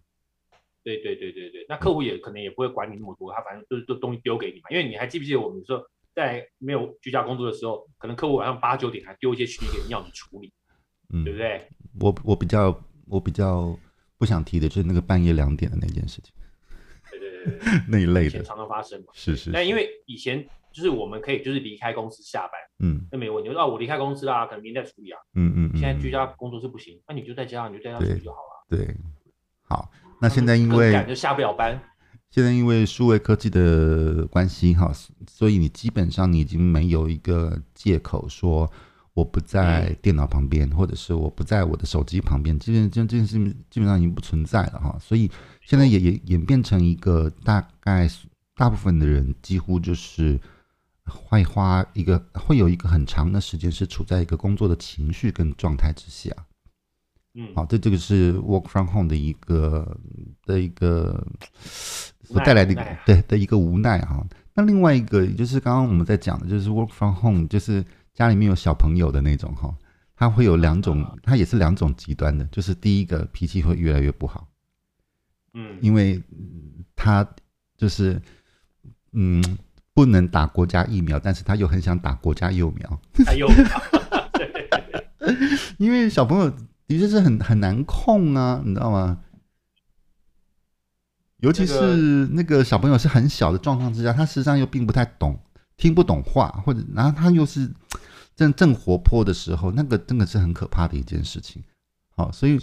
[0.83, 4.69] 对对对对对，那客户也可能也不会管你那么多，他反正就是都东西丢给你嘛。
[4.69, 10.53] 因为你还记不记得我们说在没有居家工作的时候，可能客户晚上八九点还丢一些讯息给你要你处理，
[11.11, 11.67] 嗯，对不对？
[11.99, 13.75] 我我比较我比较。
[14.23, 16.31] 不想提的就是那个半夜两点的那件事情，
[17.11, 19.07] 对对对，对， 那一类的，常常发生嘛。
[19.11, 19.51] 是是，是。
[19.51, 23.49] 但因为以前就是我们可以就是离开公司下班，嗯，那没问题。
[23.49, 25.19] 我说啊，我离开公司啦，可能明天再处理啊。
[25.35, 25.77] 嗯嗯，嗯。
[25.77, 28.65] 现在居家工作是不行，那你就在家，你就在家处理就好了。
[28.69, 28.95] 对，
[29.63, 29.91] 好。
[30.21, 31.77] 那现在因为赶就下不了班。
[32.31, 34.89] 现在因为数位科技的关系哈，
[35.27, 38.71] 所以你基本上你已经没有一个借口说。
[39.15, 43.37] 我不在电脑旁边，或者是我不在我的手机旁边，这件这这件事
[43.69, 44.97] 基本上已经不存在了哈。
[44.99, 45.29] 所以
[45.61, 48.09] 现在也也演变成一个大概
[48.55, 50.39] 大部分的人几乎就是
[51.05, 56.31] 会花一个会有一个很长的时间是处在一个工作的情绪跟状态之下。
[57.35, 59.95] 嗯，好，这这个是 work from home 的一个
[60.43, 61.23] 的一个
[62.23, 64.25] 所带来的对的一个无奈哈。
[64.55, 67.85] 那另外一个就是刚刚我们在讲的就是 work from home 就是。
[68.13, 69.73] 家里面有小朋友的那种哈，
[70.15, 74.47] 他会有两种，他也是两种极端的，就是第一个脾气会越来越不好，
[75.53, 76.21] 嗯，因为
[76.95, 77.27] 他
[77.75, 78.21] 就是
[79.13, 79.43] 嗯
[79.93, 83.01] 不能打国家疫苗，但是他又很想打国家幼苗，
[83.37, 83.49] 幼
[85.77, 86.49] 因为小朋友
[86.87, 89.19] 的确是很很难控啊，你知道吗？
[91.37, 95.37] 尤其是那个小朋友是很小的状况之下，他实际上又并不太懂。
[95.77, 97.69] 听不懂话，或者然后他又是
[98.35, 101.63] 正正活泼的时候，那个真的是很可怕的一件事情。
[102.15, 102.59] 好，所以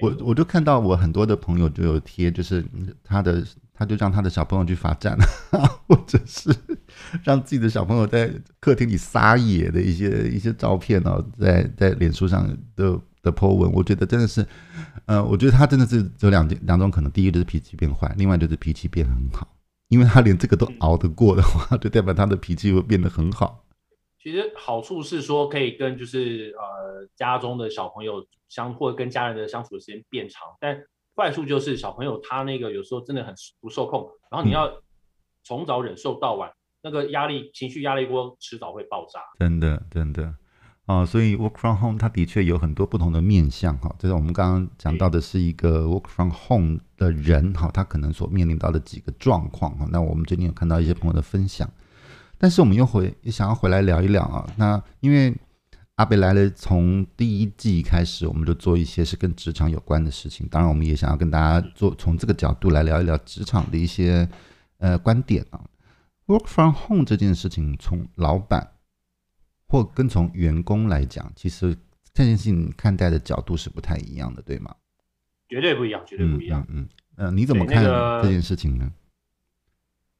[0.00, 2.64] 我我就看到我很多的朋友就有贴，就是
[3.02, 5.14] 他的他就让他的小朋友去罚站，
[5.86, 6.50] 或者是
[7.22, 14.46] 让自己的小朋友在客厅里撒野的一些一些照片哦，在在脸书上的的 po 文，我觉得真的是，
[15.04, 19.46] 呃，我觉得他真的是有两两种可能，第一就是脾气变坏，另外就是脾气变很好。
[19.94, 23.64] 因为他连这个都熬得过的话， 就代表他的脾气会变得很好。
[24.20, 30.42] 其实好处是说，可以跟就是呃家中的小朋友相，或者跟家人的相处的时间变长。
[30.58, 30.82] 但
[31.14, 34.82] 坏处就是小朋友他那个有时候真的很不受控，然后你要
[35.44, 39.20] 从早忍受到晚，嗯、那个压力情绪压力锅迟早会爆炸。
[39.38, 40.34] 真的，真的。
[40.86, 49.88] 啊，所以 work from home 它的确有很多不同的面向哈，这是我们刚刚讲到的是一个 work from home 的人哈，他可能所面临到的几个状况哈。
[49.90, 51.66] 那我们最近有看到一些朋友的分享，
[52.36, 54.46] 但是我们又回也想要回来聊一聊啊。
[54.56, 55.34] 那因为
[55.94, 60.46] 阿北来了，从第一季开始，我们就做一些是跟职场有关的事情。
[60.48, 64.28] 当然，我们也想要跟大家做从这个角度来聊一聊职场的一些
[64.76, 65.64] 呃观点啊。
[66.26, 68.73] work from home 这件事情，从老板。
[69.66, 71.76] 或跟从员工来讲，其实
[72.12, 74.74] 这件事情看待的角度是不太一样的，对吗？
[75.48, 76.64] 绝对不一样，绝对不一样。
[76.68, 77.84] 嗯嗯，呃，你怎么看
[78.22, 78.92] 这件事情呢？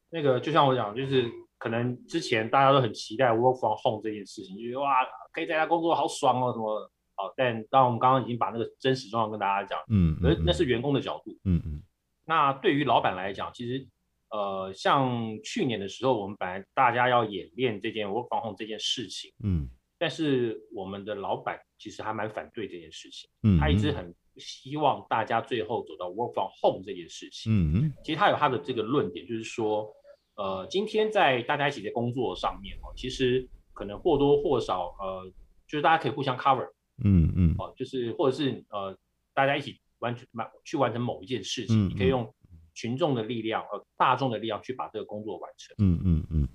[0.09, 4.89] 那个就像我讲，就是可能之前大家都很期待 work from home 这件事情，就是哇，
[5.31, 7.33] 可以在家工作好爽哦，什么好。
[7.37, 11.81] 但当我们刚刚已经把那个真实状况跟大家讲，嗯，而那是员工的角度，嗯嗯。
[12.25, 13.87] 那对于老板来讲，其实。
[14.31, 29.87] 呃，像去年的时候，我们本来大家要演练这件 work from home 这件事情，嗯，但是我们的老板其实还蛮反对这件事情，嗯，他一直很希望大家最后走到 work from home 这件事情，嗯嗯，其实他有他的这个论点，就是说，
[30.35, 35.31] 呃，今天在大家一起在工作上面哦，其实可能或多或少，呃，
[35.67, 36.67] 就是大家可以互相 cover，
[37.03, 38.97] 嗯嗯，哦，就是或者是呃，
[39.33, 42.29] 大家一起完成完去完成某一件事情，你可以用。
[42.75, 45.75] 群众的力量和大众的力量去把这个工作完成。
[45.79, 46.47] 嗯嗯嗯。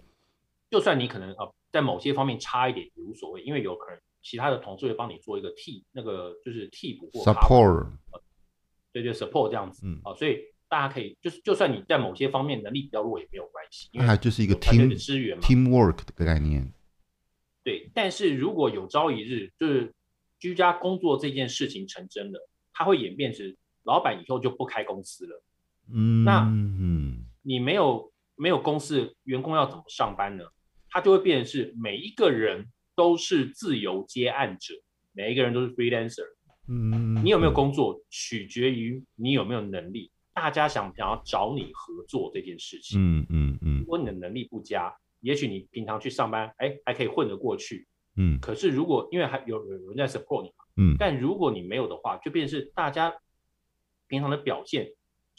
[0.70, 7.90] 就算你可能呃在某些方面差一点也无所谓，因为有可能其他的同事会帮你做一个替那个就是替补或 support。
[8.92, 9.84] 对对，support 这样子。
[9.84, 10.00] 嗯。
[10.04, 16.72] 啊，所以大家可以就是就算你在某些方面能力比较弱也没有关系，因为它就是一个 team 的资源嘛，teamwork 的概念。
[17.64, 19.92] 对，但是如果有朝一日就是
[20.38, 25.42] 居家工作这件事情成真了，它会演变成老板以后就不开公司了。
[25.92, 30.44] 嗯，那嗯，你没有没有公司，员工要怎么上班呢？
[30.90, 34.74] 他就会变成是每一个人都是自由接案者，
[35.12, 36.24] 每一个人都是 freelancer。
[36.68, 40.10] 嗯，你有没有工作取决于你有没有能力。
[40.32, 42.98] 大家想不想要找你合作这件事情？
[43.00, 43.78] 嗯嗯嗯。
[43.80, 47.86] 如果你的能力不佳，也许你平常去上班，哎，还可以混得过去。
[48.16, 48.38] 嗯。
[48.40, 50.96] 可是如果因为还有有人在 support 你嘛，嗯。
[50.98, 53.12] 但如果你没有的话，就变成是大家
[54.06, 54.88] 平常的表现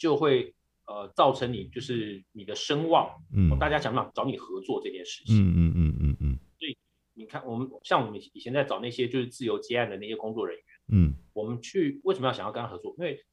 [0.02, 0.52] 就会
[0.86, 5.36] 呃造成你就是你的声望，嗯，大家想不想找你合作这件事情？
[5.36, 6.38] 嗯嗯嗯嗯嗯。
[6.58, 6.76] 所以
[7.14, 12.92] 你看，我们像我们以前在找那些就是自由接案的那些工作人员，嗯，我们去为什么要想要跟他合作？
[12.98, 13.24] 因为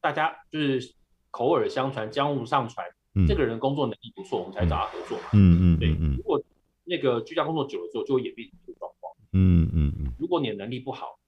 [0.00, 0.94] 大家就是
[1.32, 5.24] 口耳相传，江湖上传，嗯，这个人工作能力不错，我们才找他合作嘛。
[5.32, 5.88] 嗯嗯，对。
[6.16, 6.40] 如果
[6.84, 9.12] 那个居家工作久了之后，就会演变成这个状况。
[9.32, 10.14] 嗯嗯嗯。
[10.20, 11.18] 如果你的能力不好，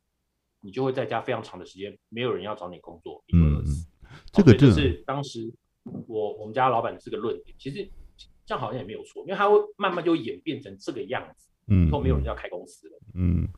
[0.61, 3.88] 你就会在家非常长的时间，没有人要找你工作，你会饿死。
[4.33, 5.53] 这个就是当时
[6.07, 7.55] 我我们家老板是个论点。
[7.59, 7.88] 其实
[8.46, 12.98] 这样好像也没有错，因为他会慢慢就演变成这个样子，嗯，以后没有人要开公司了。
[13.14, 13.48] 嗯。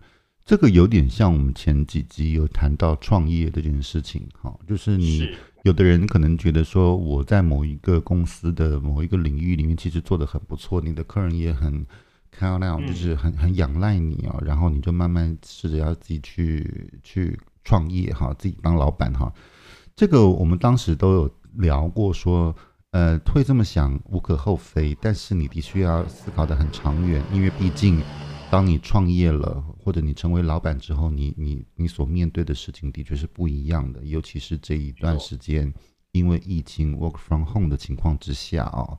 [0.47, 5.27] 这个有点像我们前几集有谈到创业这件事情，哈，就是你
[5.63, 11.87] 有的人可能觉得说我在某一个公司的某一个领域里面其实做得很不错，你的客人也很
[12.39, 19.33] count out，就是很很仰赖你啊，然后你就慢慢试着要自己去去创业哈，自己当老板哈。
[19.97, 22.55] 这个我们当时都有聊过说，
[22.91, 28.03] 呃，会这么想无可厚非，但是你的确要思考得很长远，因为毕竟。
[28.51, 35.75] 当你创业了，或者你成为老板之后，你你你所面对的事情的确是不一样的，尤其是这一段时间，
[36.13, 38.97] 因为疫情 work from home 的情况之下啊，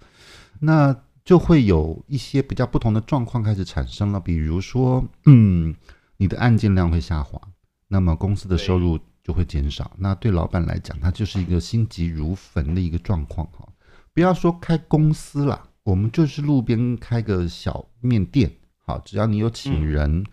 [0.59, 4.19] 那就会有一些比较不同的状况开始产生了。
[4.19, 5.73] 比如说，嗯，
[6.17, 7.39] 你的案件量会下滑，
[7.87, 9.91] 那么公司的收入就会减少。
[9.97, 13.67] 那对老板来讲，他就是一个心急如焚的一个状况哈。
[14.13, 18.51] 不要说开公司啦，我们就是路边开个小面店。
[18.85, 20.23] 好，只要你有请人，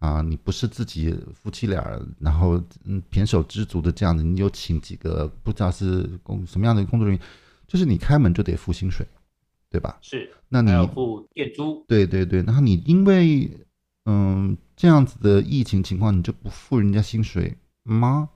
[0.00, 1.80] 嗯、啊，你不是自己夫妻俩，
[2.18, 7.26] 然后嗯胼手知足的这样子，你有请几个不知道是工什么样的工作人员，
[7.68, 9.06] 就是你开门就得付薪水，
[9.70, 9.96] 对吧？
[10.02, 11.84] 是，那你要付店租。
[11.86, 13.48] 对对对，然后你因为
[14.06, 18.28] 嗯这样子的疫情情况，你就不付人家薪水吗？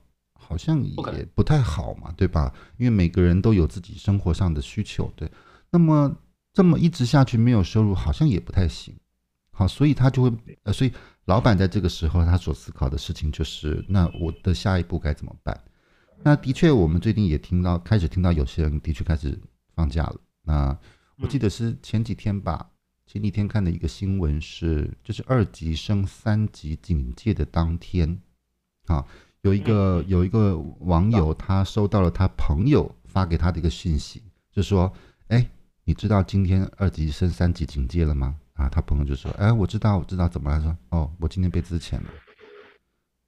[0.47, 2.53] 好像也不太好嘛，对吧？
[2.77, 5.29] 因为每个人都有自己生活上的需求，对。
[5.71, 6.15] 那么
[6.53, 8.95] 这么一直下去没有收入，好像也不太行。
[9.51, 10.31] 好，所以他就会
[10.63, 10.91] 呃，所以
[11.25, 15.59] 老板在这个时候他所思考的事情就是，那我的下一步该怎么办？
[16.23, 19.37] 那的确，我们最近也听到，开始听到有些人的确开始
[19.75, 20.15] 放假了。
[20.43, 20.77] 那
[21.17, 22.69] 我记得是前几天吧，
[23.05, 28.21] 前几天看的一个新闻是，就是二级升三级警戒的当天，
[28.87, 29.05] 啊，
[29.45, 34.91] 有一个有一个网友他收到了他朋友发给他的一个讯息，就说，
[35.27, 35.47] 哎，
[35.83, 38.35] 你知道今天二级升三级警戒了吗？
[38.55, 40.75] 啊，他朋友就说：“哎，我知道，我知道，怎么了说？
[40.89, 42.09] 哦，我今天被资遣了。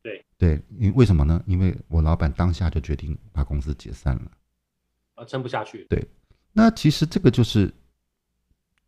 [0.01, 1.39] 对对，因为什么呢？
[1.45, 4.31] 因为我老板当下就决定把公司解散了，
[5.13, 5.85] 啊，撑不下去。
[5.87, 6.03] 对，
[6.51, 7.71] 那其实这个就是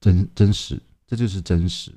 [0.02, 1.94] 真真实，这就是真实。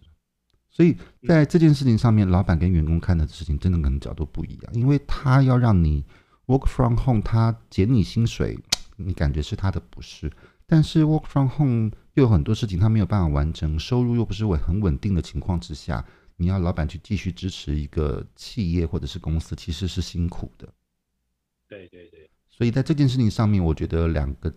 [0.72, 0.96] 所以
[1.28, 6.02] 在这件事情上面，老板跟员工看的事情真的可能角度不一样，因为他要让你
[6.46, 8.58] work from home，他减你薪水，
[8.96, 10.32] 你感觉是他的不是。
[10.66, 16.02] 但是 work from home 又有很多事情他没有办法完成，收入又不是稳很稳定的情况之下，
[16.38, 20.66] 你要老板去继续支持一个企业或者是公司，其实是辛苦的。
[21.68, 22.30] 对对对。
[22.48, 24.54] 所以在这件事情上面，我觉得两个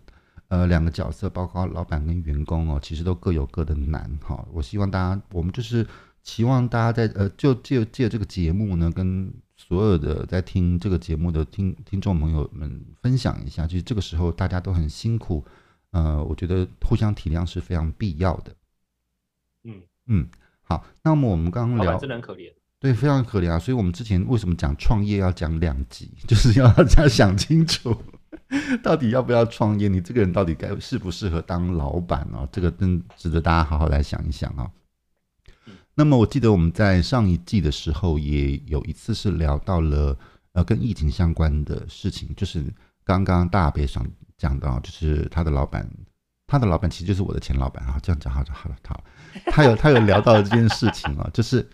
[0.50, 4.46] 呃两个角色，包括老板跟员工哦，其实都各有各的难哈。
[4.54, 5.86] 我希望大家，我们就是
[6.26, 15.46] 期望大家在呃就借借这个节目呢，跟所有的在听这个节目的听听众朋友们分享一下，就是这个时候大家都很辛苦。
[15.92, 18.54] 呃，我觉得互相体谅是非常必要的。
[19.64, 20.28] 嗯嗯，
[20.62, 23.58] 好，那么我们刚刚聊，真的很可怜，对，非常可怜啊。
[23.60, 27.96] 所以我们之前为什么讲创业要讲两集， 就是要大家想清楚，
[28.84, 29.88] 到底要不要创业？
[29.88, 32.50] 你这个人到底该适不适合当老板哦？
[32.52, 34.66] 这个真值得大家好好来想一想啊。
[34.66, 34.72] 嗯、
[35.96, 40.18] 那么我记得我们在上一季的时候也有一次是聊到了
[40.52, 42.74] 呃跟疫情相关的事情，就是
[43.04, 44.06] 刚刚大北上。
[44.38, 45.90] 讲到就是他的老板，
[46.46, 47.98] 他的老板其实就是我的前老板啊。
[48.04, 49.02] 这样讲好就好了，好，
[49.46, 51.66] 他有他有聊到这件事情啊， 就是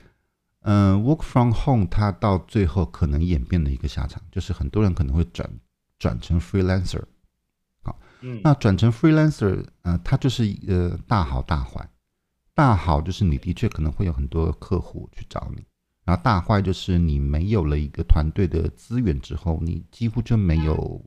[0.62, 5.50] 嗯、呃，work from home，他到最后可能演变的一个下场，就是很多人可能会转
[5.98, 7.02] 转成 freelancer，
[7.82, 11.90] 好，嗯，那转成 freelancer，呃，他就是一个大好大坏，
[12.62, 15.64] 大好就是你的确可能会有很多客户去找你，
[16.06, 21.04] 然后大坏就是你没有了一个团队的资源之后，你几乎就没有。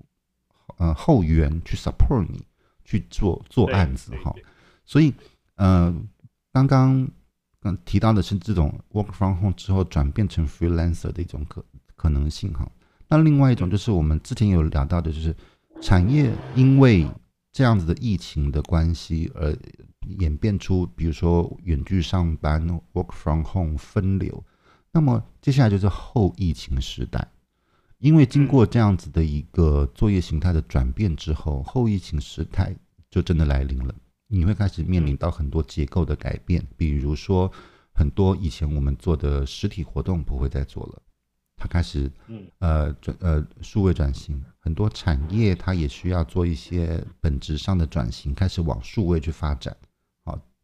[0.79, 2.43] 呃，后援去 support 你
[2.85, 4.35] 去做做案子哈，
[4.85, 5.13] 所以
[5.57, 5.95] 呃，
[6.53, 7.09] 刚刚
[7.61, 12.69] 嗯提到的是这种 work from home 之后转变成 freelancer 的一种可可能性哈。
[13.09, 15.37] 那另外一种就是我们之前有聊到的，就是
[15.81, 17.07] 产业因为
[17.53, 19.57] 这样子的疫情的关系而
[20.19, 24.43] 演变出，比如说远距上班、work from home 分流。
[24.93, 27.27] 那么接下来就是后疫情时代，
[27.99, 32.75] 因为经过这样子的一个作业形态的转变之后，后疫情时代
[33.11, 33.95] 就真的来临了。
[34.27, 37.51] 你会开始面临到很多结构的改变，比如说
[37.93, 41.03] 很多以前我们做的实体活动不会再做了。
[41.57, 49.94] 它开始，嗯，呃，转呃，数位转型，很多产业它也需要做一些本质上的转型，开始往数位去发展，好，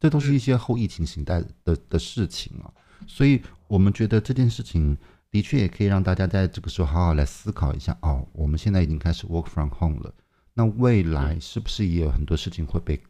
[0.01, 2.73] 这都是一些后疫情时代的的事情啊。
[3.07, 4.97] 所以，我们觉得这件事情
[5.31, 8.27] 的确也可以让大家在这个时候好好来思考一下哦。
[8.33, 10.13] 我们现在已经开始 work from home 了，
[10.55, 13.01] 那未来是不是也有很多事情会被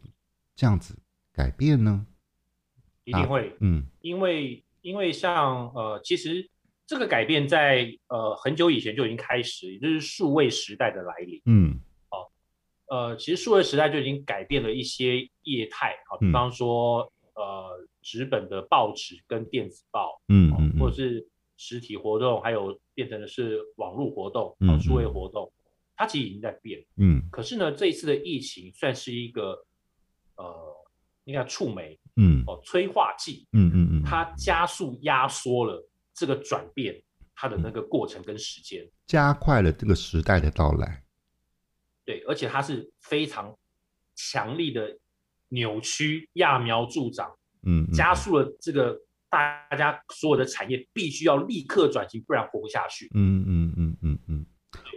[0.55, 0.95] 这样子
[1.33, 2.05] 改变呢？
[3.05, 6.47] 一定会，嗯，因为因为像呃，其实。
[6.87, 11.41] 这个改变在呃很久以前就已经开始，也就是数位时代的来临。
[11.45, 11.90] 嗯，好，
[12.91, 21.25] 呃，其实数位时代就已经改变了一些业态，好，比方说、嗯、呃纸本的报纸跟电子报，嗯嗯，或者是
[21.55, 25.49] 实体活动，还有变成的是网络活动，嗯，数位活动，
[25.95, 26.85] 它其实已经在变。
[26.97, 29.65] 嗯，可是呢，这一次的疫情算是一个
[30.35, 30.75] 呃，
[31.23, 35.87] 应该触媒，嗯，哦，催化剂，嗯嗯嗯，它加速压缩了。
[36.13, 37.01] 这个转变，
[37.33, 41.01] 它的那个过程跟时间，加快了这个时代的到来。
[42.11, 43.57] 对，而且它是非常
[44.15, 44.99] 强力的
[45.47, 47.33] 扭曲、揠苗助长，
[47.65, 48.99] 嗯，加速了这个
[49.29, 53.09] 大家所有的产业必须要立刻转型，不然活不下去。
[53.13, 54.45] 嗯嗯嗯嗯嗯。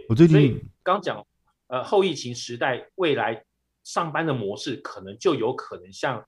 [0.09, 1.25] 我最近，所以刚讲，
[1.67, 3.45] 呃，后疫情时代，未来
[3.85, 6.21] 上班的模式可能就有可能像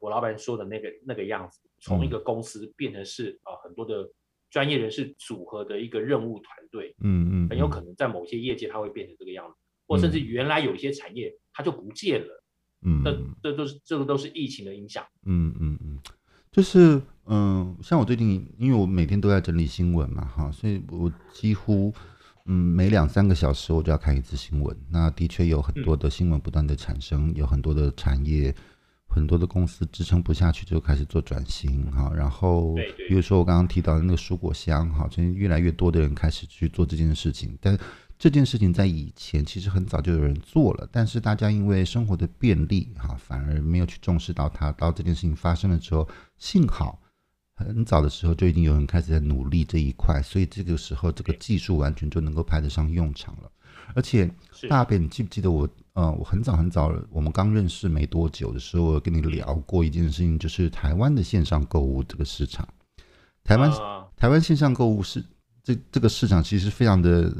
[0.00, 4.10] 我老板说的那个那个样子，从一个公司变成是啊、呃、很多的。
[4.52, 9.61] 专业人士组合的一个任务团队，嗯嗯，很有可能在某些业界它会变成这个样子，
[9.92, 12.44] 或甚至原来有一些产业它就不见了，
[12.82, 15.98] 嗯，这这都是这个都是疫情的影响，嗯嗯嗯，
[16.50, 21.92] 就是嗯，像我最近因为我每天都在整理新闻嘛，哈，所以我几乎
[22.46, 28.54] 嗯每两三个小时我就要看一次新闻，那的确有很多的新闻不断的产生，有很多的产业。
[29.14, 32.10] 很多的公司支撑不下去，就开始做转型哈。
[32.16, 32.74] 然后，
[33.06, 37.54] 比如说我刚刚提到的那个蔬果箱哈，最近越来越多的人开始去做这件事情。
[37.60, 37.78] 但
[38.22, 44.70] 这件事情在以前其实很早就有人做了，但是大家因为生活的便利哈，反而没有去重视到它。
[44.70, 46.08] 到这件事情发生了之后，
[46.38, 47.02] 幸好
[47.56, 53.50] 很早的时候就已经有人开始在努力这一块，所以这个时候这个技术完全就能够派得上用场了。
[53.92, 54.30] 而且
[54.68, 55.68] 大北，你记不记得我？
[55.94, 62.68] 呃，我很早很早，我们刚认识没多久的时候，我跟你聊过一件事情，就是台湾的线上购物这个市场。
[63.42, 65.24] 台湾、uh, 台湾线上购物是
[65.64, 67.34] 这这个市场其实非常的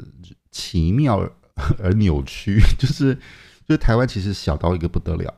[0.53, 1.29] 奇妙
[1.83, 3.13] 而扭曲，就是
[3.67, 5.33] 就是台湾其实小到一个不得了。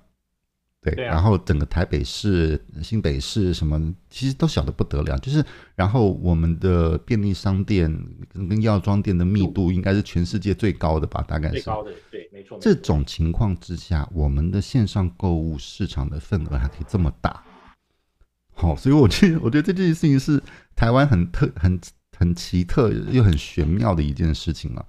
[0.82, 5.18] 对，然后整个台北市、新北市什么，其实都小得不得了。
[5.18, 5.44] 就是，
[5.74, 7.92] 然后我们的便利商店
[8.32, 11.26] 跟跟药妆店的密度应该是全世界最高的吧？
[11.28, 12.60] 大概是最高的，对，没错。
[12.62, 17.44] 这种情况之下，我们的线上购物市场的份额还可以这么大。
[18.54, 20.40] 好，所以我觉得，我觉得这件事情是
[20.76, 21.82] 台湾很特、很
[22.16, 24.86] 很奇特又很玄妙的一件事情了。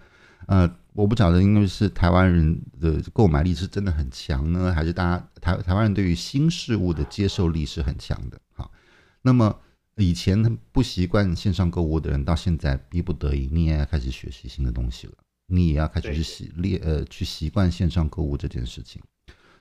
[0.46, 0.76] 呃。
[0.96, 8.40] 我不晓得，因为是台湾人的购买力是真的很强呢，还是大家台台湾人对于新事物的接受力是很强的？
[8.54, 8.72] 好，
[9.20, 9.54] 那么
[9.96, 15.12] 以前不习惯线上购物的人，到现在逼不得已，你也要开始学习新的东西了，
[15.48, 19.02] 你也要开始去习练呃去习惯线上购物这件事情。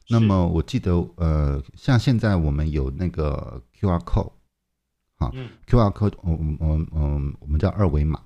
[0.07, 4.31] 那么我记得呃，像现在我们有那个 QR code，
[5.17, 5.33] 好
[5.67, 8.23] ，QR code，嗯嗯嗯，我们叫二维码。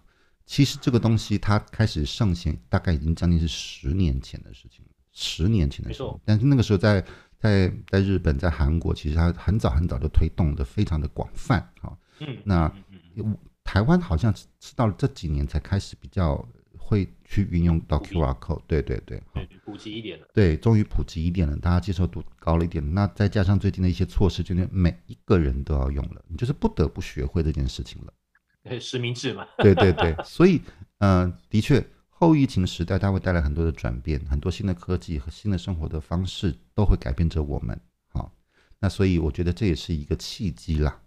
[0.50, 6.20] 其实这个东西它开始上线，大概已经将近是十年前的事情，十年前的时候。
[6.26, 7.06] 但是那个时候在
[7.38, 11.96] 在在日本、在韩国，其实它很早很早就推动的非常的广泛啊。
[12.22, 12.74] 嗯，那
[13.64, 16.44] 台湾好像是到了这几年才开始比较
[16.76, 20.28] 会去运用到 QR code，对对对，对，普及一点了。
[20.34, 22.84] 对，终于普及一点了，大家接受度高了一点。
[22.96, 28.12] 那再加上最近的一些措施，就是每一个人都要用了，你就是不得不学会这件事情了。
[28.80, 30.62] 实名制嘛，对对对，所以，
[31.00, 37.80] 嗯、呃，的确，后疫情时代它会带来很多的转变，很多新的科技和新的生活的方式都会改变着我们。
[38.10, 38.34] 好，
[38.80, 41.02] 那所以我觉得这也是一个契机啦。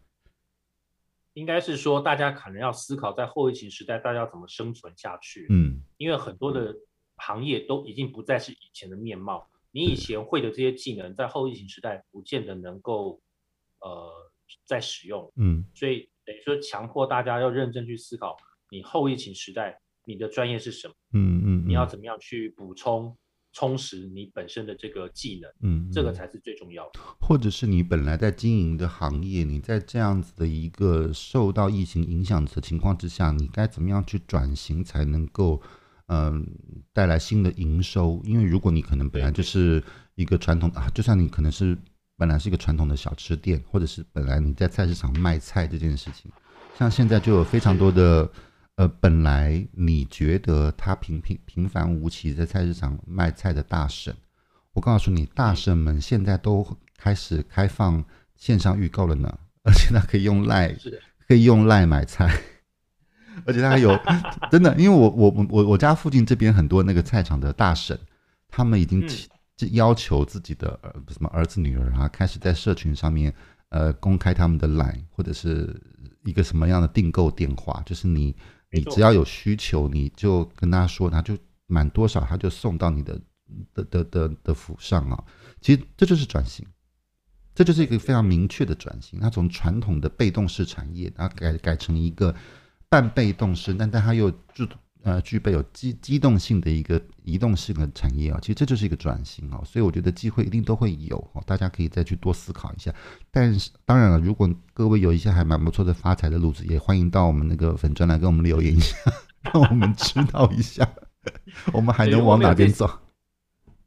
[1.35, 5.47] 应该是说，大家可能要思考，在后疫情时代，大家要怎么生存下去。
[5.51, 6.75] 嗯，因为很多的
[7.17, 13.21] 行业都已经不再是以前的面貌，你以前会的这些技能，在后疫情时代不见得能够
[13.81, 14.11] 呃
[14.65, 15.31] 再使用。
[15.37, 16.09] 嗯，所以。
[16.33, 18.37] 等于说，强迫大家要认真去思考，
[18.71, 20.95] 你后疫情时代你的专业是什么？
[21.13, 23.17] 嗯嗯，嗯，你要怎么样去补充？
[23.55, 27.01] 充实你本身的这个技能，嗯，这个才是最重要的。
[27.21, 35.61] 或者是你本来在经营的行业，你在这样子的一个受到疫情影响的情况之下，你该怎么样去转型才能够，
[36.07, 36.47] 嗯、呃，
[36.95, 38.23] 带来新的营收？
[38.25, 41.77] 因为如果你可能本来就是一个传统啊，就算你可能是
[42.23, 46.31] 本来是一个传统的小吃店，或者是本来你在菜市场卖菜这件事情，
[46.79, 48.31] 像现在就有非常多的。
[48.77, 54.15] 呃，本来你觉得他平平平凡无奇在菜市场卖菜的大婶，
[54.73, 56.65] 我告诉你，大婶们现在都
[56.97, 58.05] 开始开放
[58.37, 59.29] 线上预购了呢，
[59.65, 60.75] 而且他可以用赖，
[61.27, 62.33] 可以用赖买菜，
[63.45, 63.99] 而且他还有
[64.49, 67.99] 真的，因为我我我我家附近这边很多那个菜场的大婶，
[68.49, 69.07] 他们已经
[69.71, 73.33] 要求自己的儿什么儿子女儿啊，开始在社群上面
[73.71, 75.81] 呃公开他们的 LINE 或者是
[76.25, 78.37] 一个什么样的订购电话，就是你。
[78.75, 81.37] 你只要有需求，你就跟他说，他就
[81.67, 83.21] 满多少，他就送到你的
[83.75, 85.25] 的的的的府上啊。
[85.61, 86.67] 其实这就是转型，
[87.55, 89.21] 这就是一个非常明确的转型。
[89.21, 92.35] 他从传统的被动式产业，然后改改成一个
[92.89, 94.67] 半被动式，但但他又具
[95.03, 98.39] 呃具备有机机动性的一个移动性的产业啊。
[98.41, 99.61] 其实这就是一个转型啊。
[99.65, 102.95] 所以我觉得机会一定都会有，大家可以再去多思考一下。
[103.31, 108.97] 但是当然了，如果各位有一些还蛮不错的发财的路子，也欢迎到我们那个粉专来跟我们留言一下，
[109.53, 110.89] 让我们知道一下，
[111.73, 112.89] 我们还能往哪边走。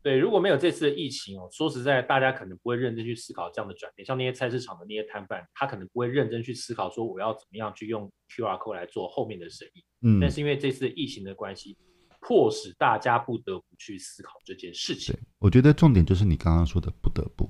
[0.05, 4.05] 对，如果没有这次的疫情哦，说实在，大家可能不会认真去思考这样的转变。
[4.05, 9.83] 像那些菜市场的那些摊贩，他可能不会认真去思考说我要怎么样去用 QR code 来做后面的生意。
[10.03, 11.75] 嗯，但是因为这次疫情的关系，
[12.21, 15.17] 迫使大家不得不去思考这件事情。
[15.39, 17.49] 我觉得重点就是你刚刚说的不得不。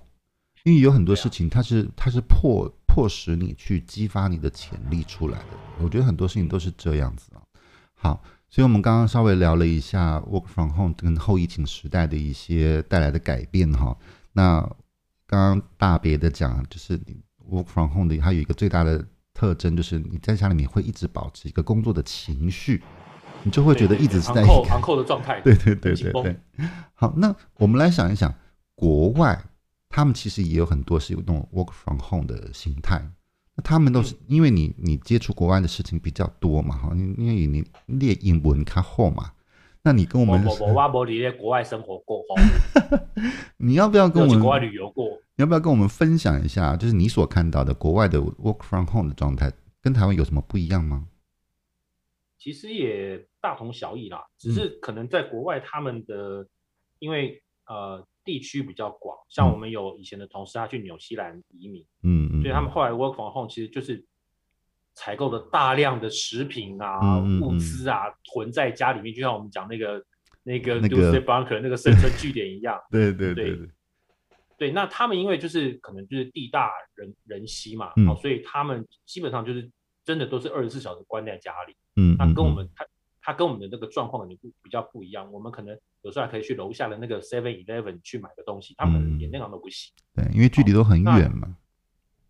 [0.64, 5.58] 因为有很多事情，它是它是迫迫使你去激发你的潜力出来的。
[5.84, 7.44] 我觉得很多事情都是这样子啊。
[7.94, 13.98] 好，所以我们刚刚稍微聊了一下 work from home 跟后疫情时代的一些带来的改变哈。
[14.34, 14.62] 那
[15.28, 17.00] 刚刚大别的讲，就是
[17.50, 22.82] work from home 的它有一个最大的特征，就是你在家里面会一直保持一个工作的情绪，
[23.44, 25.42] 你就会觉得一直是在一个昂扣的状态。
[25.42, 26.40] 对对对对对。
[26.94, 28.34] 好，那我们来想一想，
[28.76, 29.44] 国外。
[29.88, 33.02] 他们其实也有很多是有那种 work from home 的形态，
[33.56, 39.32] 那他们都是因为你你接触国外的事情比较多嘛，哈，因因为你练英文看后嘛，
[39.82, 42.22] 那你跟我们，我我我我你在国外生活过，
[43.58, 45.06] 你要不要跟我们国外旅游过？
[45.38, 49.52] 你要不要跟我们分享一下，就是你所看到的国外的 work from home 的状态，
[49.82, 51.08] 跟台湾有什么不一样吗？
[52.38, 56.48] 其实也大同小异啦，只是可能在国外他们的，嗯、
[57.00, 58.06] 因为呃。
[58.26, 64.04] 地区比较广，像我们有以前的同事，他去纽西兰移民，嗯嗯，所以他们后来 work from home 其实就是
[64.96, 70.04] 采购了大量的食品啊、嗯嗯、物资啊，囤在家里面，就像我们讲那个
[70.44, 72.82] 那个 doomsday bunker 那个生 存据点一样。
[72.90, 73.70] 对对对对，
[74.58, 79.70] 对，那他们因为就是可能就是地大人人稀嘛，嗯、所以他们基本上就是
[80.04, 81.76] 真的都是二十四小时关在家里。
[81.98, 82.86] 嗯，那跟我们他
[83.26, 85.78] 他跟我们的那个状况可能不比较不一样，我们可能。
[86.04, 89.92] 有时候还可以去楼下的那个 Seven Eleven 去买个东西，他们连那样都不行。
[90.16, 91.58] 对，因为距离都很远嘛。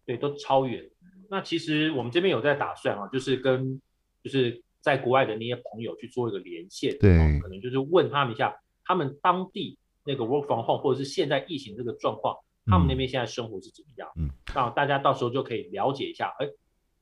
[0.06, 0.90] 对，都超远。
[1.30, 3.82] 那其实我们这边有在打算啊，就是跟
[4.24, 12.38] 就是在国外的那些朋友去做一个连线，对，可能就是问他们一下，他们当地那个 Work from Home 或者是现在疫情这个状况，
[12.68, 14.10] 他们那边现在生活是怎么样？
[14.16, 16.48] 嗯，那大家到时候就可以了解一下，哎，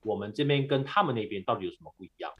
[0.01, 2.31] 我们这边跟他们那边到底有什么不一样？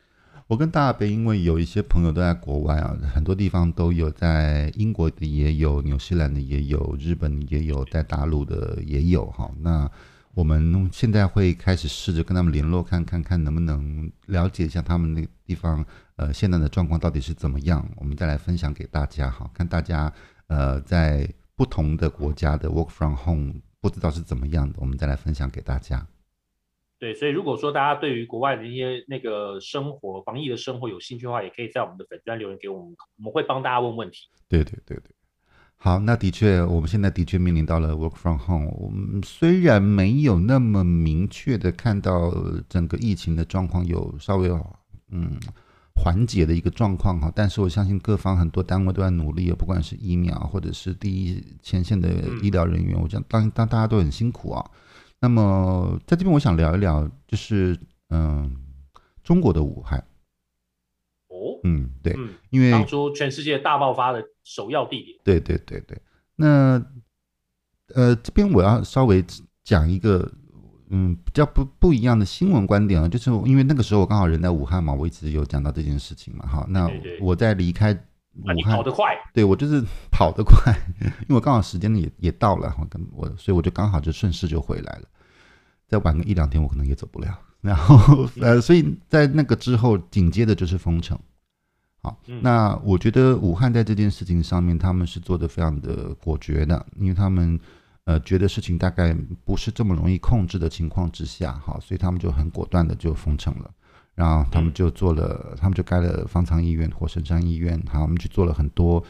[0.47, 9.49] 我跟大北，因为有一些朋友都在国外啊，很多地方都有，在英国的也有，纽西兰的也有，日本也有，在大陆的也有哈。
[9.61, 9.89] 那
[10.33, 15.83] 我们现在会开始试着跟他们联络，看看看能不能了解一下他们那个地方
[16.17, 19.49] 呃现在的状况到底是怎么样，我们再来分享给大家哈。
[19.53, 20.11] 看大家
[20.47, 26.05] 呃在不同的国家的 work from home 不知道是怎么样的，我们再来分享给大家。
[27.03, 34.29] 对，所以如果说大家对于国外的一些那个生活、防疫的生活有兴趣的话，也可以在我们的粉专留言给我们，我们会帮大家问问题。
[34.47, 35.11] 对对对对，
[35.75, 38.71] 好，那的确，我们现在的确面临到了 work from home。
[38.79, 42.33] 我们虽然没有那么明确的看到
[42.69, 44.49] 整个疫情的状况有稍微
[45.11, 45.37] 嗯
[45.93, 52.09] 缓解的一个状况哈，但是我相信各方很多单位都在努力，不管是疫苗或者是第一前线的
[52.41, 54.71] 医疗人员，嗯、我讲当当大家都很辛苦啊。
[55.23, 58.53] 那么在这边，我想聊一聊，就是嗯，
[59.23, 59.97] 中国的武汉。
[61.29, 62.13] 哦，嗯，对，
[62.49, 65.17] 因为当初全世界大爆发的首要地点。
[65.23, 65.97] 对对对对。
[66.35, 66.85] 那
[67.95, 69.23] 呃，这边我要稍微
[69.63, 70.29] 讲一个
[70.89, 77.97] 嗯比较不不一样的新闻观点啊，就是因为那个时候我刚好人在武汉嘛，我一直有讲到这件事情嘛，哈，那我在离开
[78.41, 85.03] 武汉，跑得快，对我就是 跑得快， 因为我刚好时间也也到了，我，跟我所以我就刚好就顺势就回来了，
[85.87, 91.17] 再晚个一两天我可能也走不了，然后呃，所以在那个之后紧接着就是封城。
[92.01, 97.57] 好，那我觉得武汉在这件事情上面，他们是做的非常的果决的，因为他们
[98.03, 99.15] 呃觉得事情大概
[99.45, 103.71] 不是这么容易控制的情况之下，好，所以他们就很果断的就封城了，
[104.15, 109.03] 然后他们就做了，他们就盖了方舱医院、火神山医院，好，我们去做了很多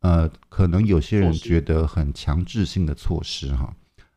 [0.00, 3.74] 呃，可能有些人觉得很强制性的措施，哈，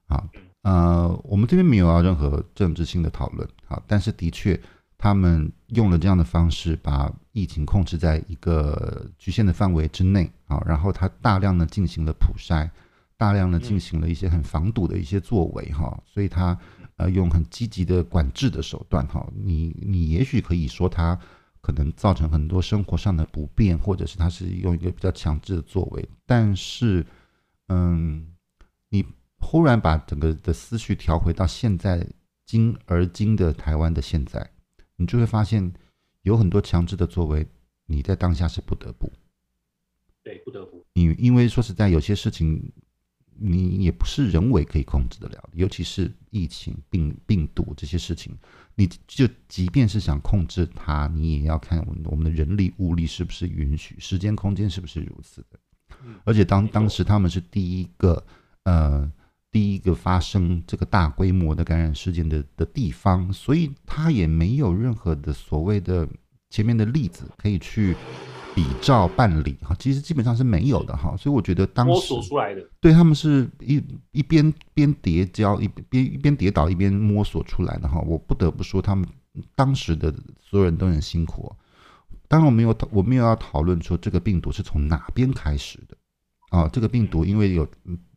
[0.08, 0.28] 好，
[0.64, 4.60] 呃，我们这边没有要任何政治性的讨论，好，但是的确。
[5.04, 12.70] 他们用了这样的方式，把疫情控制在一个局限的范围之内啊，然后他大量的进行了普筛，
[13.18, 16.56] 大量的进行了一些很防堵的一些作为哈，所以他
[17.02, 21.20] 呃用很积极的管制的手段哈，你你也许可以说他
[21.60, 27.06] 可能造成很多生活上的不便，或者是他是用一个比较强制的作为，但是
[27.70, 28.28] 嗯，
[28.90, 29.04] 你
[29.40, 32.06] 忽然把整个的思绪调回到现在
[32.46, 34.52] 今而今的台湾的现在。
[34.98, 35.74] 你就会发现，
[36.22, 37.48] 有很多强制的作为，
[37.88, 39.12] 你在当下是不得不，
[40.22, 40.86] 对，不得不。
[40.94, 42.72] 你因为说实在，有些事情
[43.42, 48.38] 你也不是人为可以控制得了，尤其是疫情、病病毒这些事情，
[48.76, 55.60] 你就即便是想控制它，你也要看我们的人力物力是不是允许，时间空间是不是如此的。
[56.24, 58.24] 而且当当时他们是第一个，
[58.64, 59.12] 呃。
[59.54, 66.08] 第一个发生这个大规模的感染事件的的地方，所以他也没有任何的所谓的
[66.52, 67.96] 前面的例子可以去
[68.54, 73.82] 比照办理哈，其实基本上是没有的哈，所以我觉得当时摸索出来的，对他们是一
[74.12, 79.08] 一边边叠交一边一边跌倒一边摸索出来的哈，我不得不说他们
[79.56, 81.56] 当时的所有人都很辛苦，
[82.28, 85.98] 当然我没有我没有要讨论说这个病毒是从哪边开始的。
[86.50, 87.66] 啊、哦，这个病毒因为有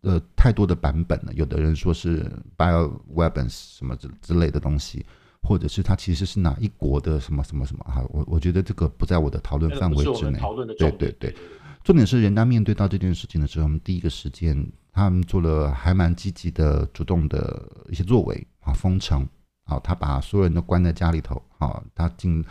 [0.01, 5.07] 呃太多的版本了，有的人说是 bio weapons 什么之之类的东西，
[5.45, 10.41] 或者是它其实是哪一国的什么什么什么哈，我我觉得这个不在我的讨论范围之内。
[10.79, 11.37] 对对对，
[11.85, 19.29] 重点是人家面对到这件事情的时候，我们第一个时间他们做了还蛮积极的、主动的一些作为啊，封城
[19.65, 22.45] 啊，他把所有人都关在家里头啊，他进。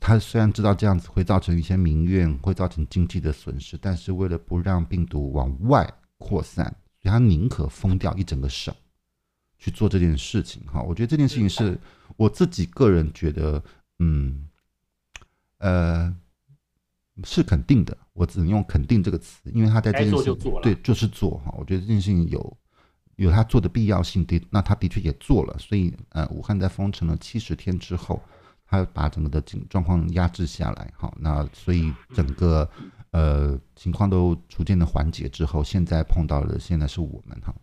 [0.00, 6.66] 他虽然知道这样子会造成一些民怨，会造成经济的损失，但是为了不让病毒往外扩散，
[7.00, 8.74] 所以他宁可封掉一整个省
[9.56, 10.62] 去做这件事情。
[10.66, 11.80] 哈，我觉得这件事情是
[12.16, 13.62] 我自己个人觉得，
[13.98, 14.48] 嗯，
[15.58, 16.14] 呃，
[17.24, 17.96] 是肯定的。
[18.12, 21.54] 我只能用肯定这个词，因为他在这件事对就是做哈。
[21.58, 22.56] 我觉得这件事情有
[23.16, 25.56] 有他做的必要性，的那他的确也做了。
[25.58, 28.22] 所以呃，武汉在封城了七十天之后。
[28.66, 32.68] 他把整个的情状况压制下来，好，那所以整个
[33.10, 37.54] 呃情况都逐渐的缓解之后，现在碰到的现在是我们哈，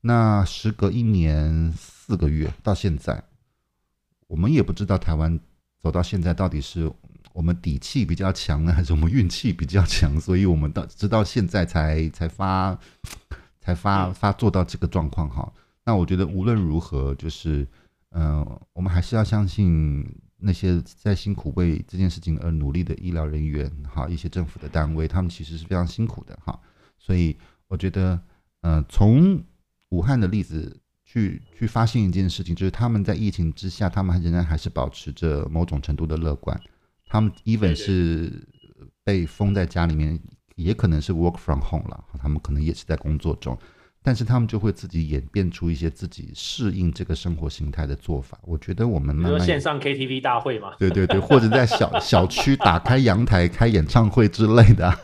[0.00, 3.22] 那时隔一年四个月到现在，
[4.28, 5.36] 我们也不知道台湾
[5.80, 6.88] 走到现在到底是
[7.32, 12.78] 我们底气比较强呢，还是我们运气比较强，所以我们到直到现在才才发
[13.60, 15.52] 才发发做到这个状况哈。
[15.84, 17.66] 那我觉得无论如何，就是
[18.10, 20.06] 嗯、我们还是要相信。
[20.40, 26.56] 那些在辛苦为这件事情而努力的医疗人员，哈，一些政府的单位，他们其实是非常辛苦的，哈。
[26.96, 28.20] 所以我觉得，
[28.60, 29.42] 呃，从
[29.88, 36.60] 武汉的例子去去发现一件事情，就是他们在疫情之下，他们仍然还是保持着某种程度的乐观。
[37.06, 38.30] 他们 even 是
[39.02, 40.20] 被封在家里面，
[40.56, 43.56] 也可能是 work from home 了，他们可能也是在工作中。
[44.02, 48.38] 但是他们就会自己演变出一些自己适应这个生活形态的做法。
[48.42, 54.94] 我觉得我们慢慢线上 KTV 大会嘛，对对对，或者在小小区打开阳台开演唱会之类的。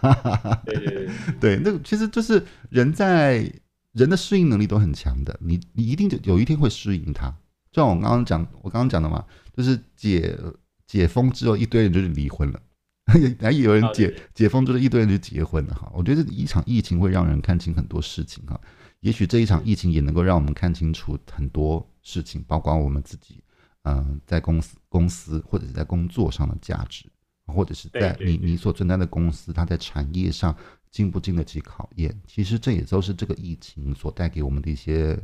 [0.66, 1.08] 对对对，
[1.40, 3.50] 对，那其实就是人在
[3.94, 7.30] 人的适应能力都很强的，你你一定就有一天会适应它。
[7.72, 9.24] 就像我刚刚讲，我刚刚讲的嘛，
[9.56, 10.38] 就是解
[10.86, 12.60] 解封之后一堆人就是离婚了，
[13.40, 15.90] 还有人解解封之后一堆人就结婚了哈。
[15.94, 18.60] 我觉得一场疫情会让人看清很多事情哈。
[19.00, 23.42] 也许这一场疫情也能够让我们看清楚很多事情，包括我们自己，
[23.82, 27.04] 嗯、呃，在公司、公司或者是在工作上的价值，
[27.46, 30.56] 或者是在你你所存在的公司，它在产业上
[30.94, 32.22] 经不经得起考验。
[32.24, 35.20] 其实这也都是这个疫情所带给我们的一些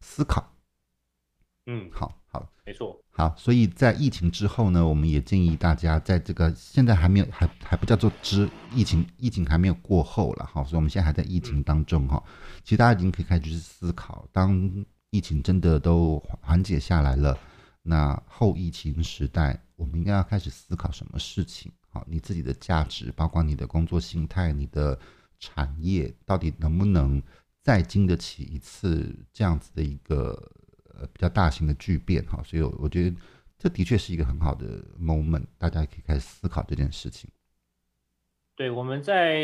[0.00, 0.42] 思考。
[1.66, 2.98] 嗯，好好，没错。
[3.10, 12.22] 好，所以在疫情之后呢，我们也建议大家，在这个现在还没有还还不叫做之疫情，疫情还没有过后了哈，所以我们现在还在疫情当中哈。
[12.64, 17.38] 其实大家已经可以开始去思考，当疫情真的都缓解下来了，
[17.82, 21.70] 那后疫情时代，我们应该要开始思考什么事情？
[21.96, 24.98] 好，你自己的价值，包括你的工作心态，你的
[25.38, 27.22] 产业，到底能不能
[27.62, 30.32] 再经得起一次这样子的一个
[30.92, 32.22] 呃比较大型的巨变？
[32.26, 33.16] 哈，所以我觉得
[33.56, 37.30] 这的确是一个很好的 moment，大家可以开始思考这件事情。
[38.54, 39.40] 对，我们在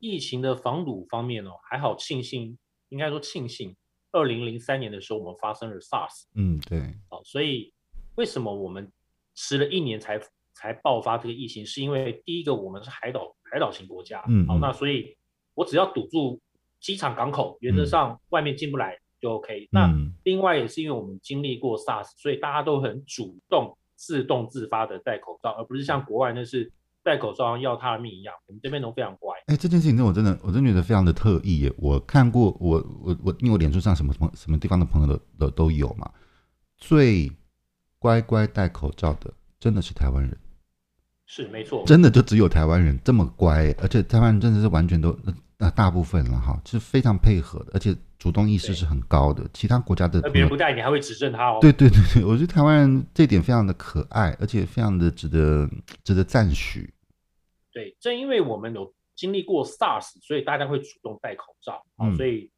[0.00, 2.58] 疫情的防堵方面哦，还好庆幸，
[2.88, 3.76] 应该说庆幸，
[4.10, 6.24] 二零零三年的时候我们发生了 SARS。
[6.34, 6.98] 嗯，对。
[7.08, 7.72] 好，所以
[8.16, 8.90] 为什么我们
[9.36, 10.20] 迟了一年才
[10.58, 11.64] 才爆发这个疫情？
[11.64, 15.16] 是因为第一个我们是海岛海岛型国家，嗯，好，那所以
[15.54, 16.40] 我只要堵住
[16.80, 19.64] 机场港口，原则上外面进不来就 OK。
[19.64, 19.68] 嗯。
[19.70, 19.94] 那
[20.24, 26.72] 另外也是因为我们经历过 SARS，所以大家都很主动、自动自发的戴口罩，而不是像国外那是。
[27.00, 29.34] 戴口罩要他的命一样，我们这边都非常乖。
[29.46, 31.72] 哎、欸，这件事情让我真的，我真的觉得非常的特意耶。
[31.78, 36.10] 我看过，我我我，因为我脸书上什么什么什么地方的朋友的的，都有嘛。
[36.76, 37.32] 最
[37.98, 40.36] 乖乖戴口罩的，真的是台湾人。
[41.30, 45.16] 是没错，真的就只有台湾人这么乖，而且台湾人真的是完全都
[45.58, 49.44] 那大部分了哈，是非常配合的，而且主动意识是很高的。
[49.52, 51.58] 其他国家的，别人不戴，你还会指正他哦。
[51.60, 55.68] 对对对对，我觉得台湾人这点非常的可爱，而且非常的值得
[56.02, 56.92] 值得赞许。
[57.72, 62.50] 对，正因为我们有经历过 SARS，所以大家会主动戴口罩啊，所以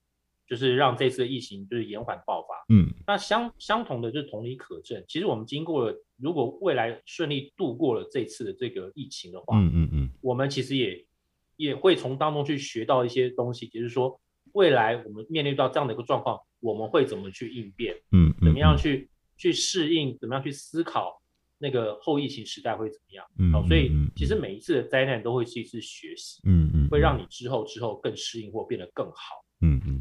[0.50, 2.48] 就是让这次的疫情就是延缓爆发。
[2.74, 11.06] 嗯，那相相同的就是同理可证，其实我们经过了，如果未来顺利度过了这次的这个疫情的话，嗯嗯嗯，我们其实也
[11.56, 14.20] 也会从当中去学到一些东西，就是说
[14.52, 17.94] 未来我们面对到这样的一个状况，我们会怎么去应变？
[18.10, 20.18] 嗯，怎么样去去适应？
[20.18, 21.22] 怎么样去思考？
[21.62, 23.24] 那个后疫情时代会怎么样？
[23.38, 29.44] 嗯，好，所以其实每一次的灾难都会是一次学习，嗯嗯，会让你之后之后更适应或变得更好。
[29.60, 30.00] 嗯嗯，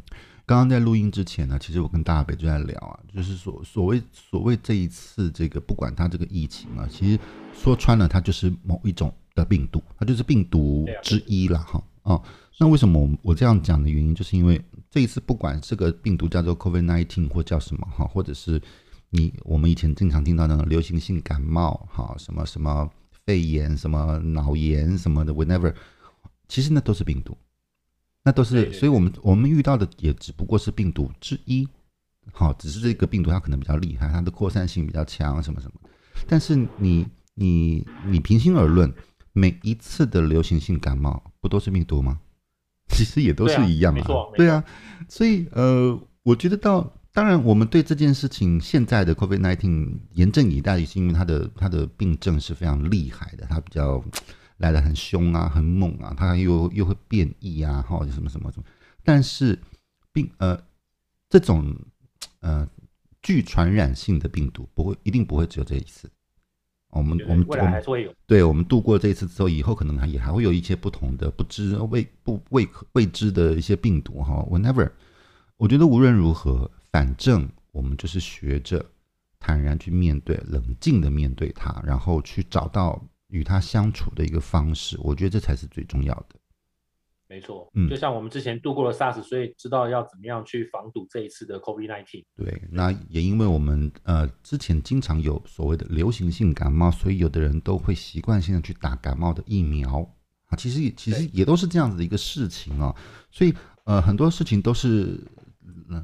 [0.50, 7.16] 刚刚在录音之前呢，其实我跟大北就在聊啊，就是所所谓所谓这一次这个不管它这个疫情啊，其实
[7.54, 11.80] 说穿了它就是某一种的病毒，它就是病毒之一了哈。
[12.02, 12.20] 哦，
[12.58, 18.60] 那为什么我我这样讲的原因，就是因为这一次不管这个病毒叫做 COVID nineteen 或叫什么哈，或者是。
[19.12, 22.88] 你我们以前经常听到那种流行性感冒，哈，什么什么
[23.24, 25.74] 肺炎，什么脑炎什么的，whenever，
[26.46, 27.36] 其实那都是病毒，
[28.24, 31.66] 那都是，所以我们我们遇到的也只不过是病毒之一，
[32.32, 35.80] 好，只是这个病毒它可能比较厉害，它的扩散性比较强，什么什么。
[36.28, 38.92] 但是你你你平心而论，
[39.32, 42.20] 每一次的流行性感冒不都是病毒吗？
[42.88, 44.06] 其实也都是一样啊，
[44.36, 44.64] 对啊，
[45.08, 46.92] 所以呃，我觉得到。
[47.12, 54.00] 当然，我们对这件事情现在的 COVID-19 严阵以待，是因为它的它的病症是非常厉害的，它比较
[54.60, 58.64] 来的很凶啊，很猛啊，它又又会变异啊，或者什么什么什么。
[59.02, 59.58] 但是
[60.12, 60.56] 病呃
[61.28, 61.74] 这种
[62.40, 62.66] 呃
[63.20, 66.08] 具传染性的病毒不会一定不会只有这一次。
[66.90, 68.14] 我们我们未来还是会有。
[68.26, 74.34] 对，我们度过这一次之后，以后可能还也还会有一些不同的不知未不未未知的一些病毒哈。
[74.50, 74.90] Whenever，
[75.56, 76.70] 我觉得无论如何。
[76.92, 78.84] 反正我们就是学着
[79.38, 83.00] 坦然去面对，冷静的面对它，然后去找到
[83.30, 84.98] 与他相处的一个方式。
[85.02, 86.36] 我觉得这才是最重要的。
[87.26, 92.24] 没错，嗯，就像我们之前度过了 SARS，所以知道要怎么样去防堵这一次的 COVID-19。
[92.36, 100.00] 对，那也因为我们呃之前经常有所谓的流行性感冒，所以有的人都会习惯性的去打感冒的疫苗
[100.46, 100.56] 啊。
[100.56, 102.94] 其实其实也都是这样子的一个事情啊。
[103.30, 103.54] 所以
[103.84, 105.18] 呃很多事情都是。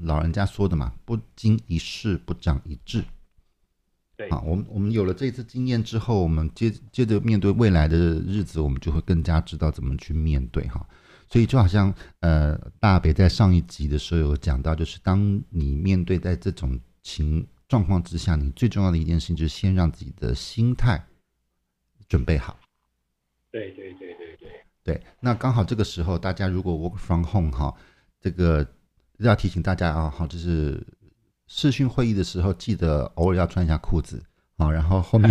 [0.03, 3.05] 老人家说的嘛，不经一事不长一智。
[4.17, 10.87] 对啊，我们我们有了这次经验之后，我们接接着面对未来的日子，我们就会更加知道怎么去面对哈。
[11.29, 21.05] 所以就好像呃，大北在上一集的时候有讲到，就是当你面对在这种情状况之下，你最重要的一件事情就是先让自己的心态
[22.09, 22.59] 准备好。
[23.51, 24.51] 对对对对对
[24.83, 25.03] 对。
[25.21, 27.75] 那刚好这个时候，大家如果 work from home 哈，
[28.21, 28.67] 这个。
[29.21, 30.87] 要提醒大家啊，好，就是
[31.47, 34.23] 视讯会议的时候，记得偶尔要穿一下裤子
[34.57, 34.71] 啊。
[34.71, 35.31] 然后后面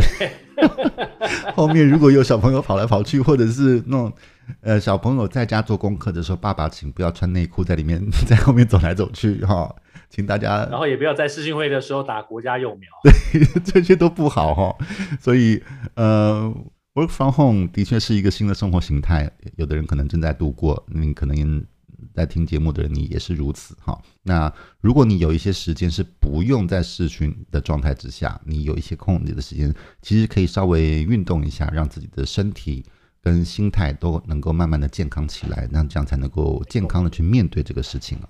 [1.56, 4.14] 后面如果有小朋友跑来跑去，或者是那种
[4.62, 9.76] 呃小朋友在家做功课的时候，爸爸请不要穿内裤在里面， 在后面走来走去哈。
[10.10, 14.74] 请大家，然后也不要在视讯会的时候打国家幼苗，对， 这些都不好哈。
[15.20, 15.62] 所以
[15.96, 16.54] 呃
[16.94, 21.66] ，work from home 的确是一个新的生活形态，有的人可能正在度过，你可能。
[22.14, 24.02] 在听节目的人，你也是如此哈。
[24.24, 32.86] 那如果你有一些时间是不用在视讯的状态之下，你有一些空余的时间，其实可以稍微运动一下，让自己的身体
[33.22, 38.30] 跟心态都能够慢慢的健康起来，那这样才能够健康的去面对这个事情啊。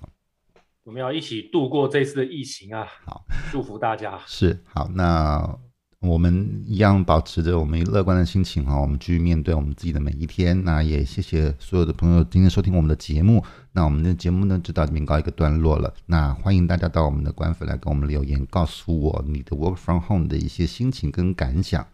[0.84, 2.86] 我们要一起度过这次的疫情啊！
[3.04, 4.20] 好，祝福大家。
[4.26, 5.58] 是好，那。
[6.00, 10.62] 我们一样保持着我们乐观的心情哈，我们继续面对我们自己的每一天。
[10.62, 13.42] 那也谢谢所有的朋友今天收听我们的节目。
[13.72, 15.92] 那我们的节目呢，就到这边告一个段落了。
[16.04, 21.86] 那欢迎大家到我们的官粉来给我们留言，告诉我你的 work from home 的一些心情跟感想。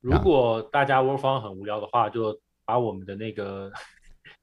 [0.00, 3.70] 如果大家 work from home 很无聊的话，就把我们的那个。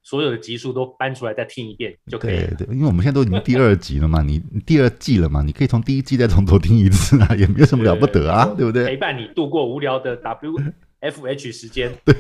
[0.04, 2.48] 所有的集数都搬出来再听一遍就可以了。
[2.58, 8.86] 对对，因为我们现在都已经第二集了嘛，你第二季了嘛，你可以从第一季再从头听一次啊， 也没有什么了不得啊，对，不对？
[8.86, 11.92] 陪伴你度过无聊的 WFH 时间。
[12.04, 12.16] 对，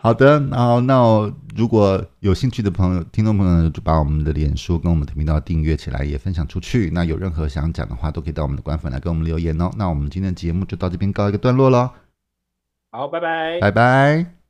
[0.00, 6.90] 好的，然后那如果有兴趣的朋友、听众朋友，就把我们的脸书跟我们的频道订阅起来，也分享出去。
[6.92, 9.70] 那有任何想讲的话，都可以到我们的官粉来跟我们留言哦。
[9.76, 11.90] 那我们今天的节目就到这边告一个段落喽。
[12.90, 14.41] 好，拜拜，拜拜。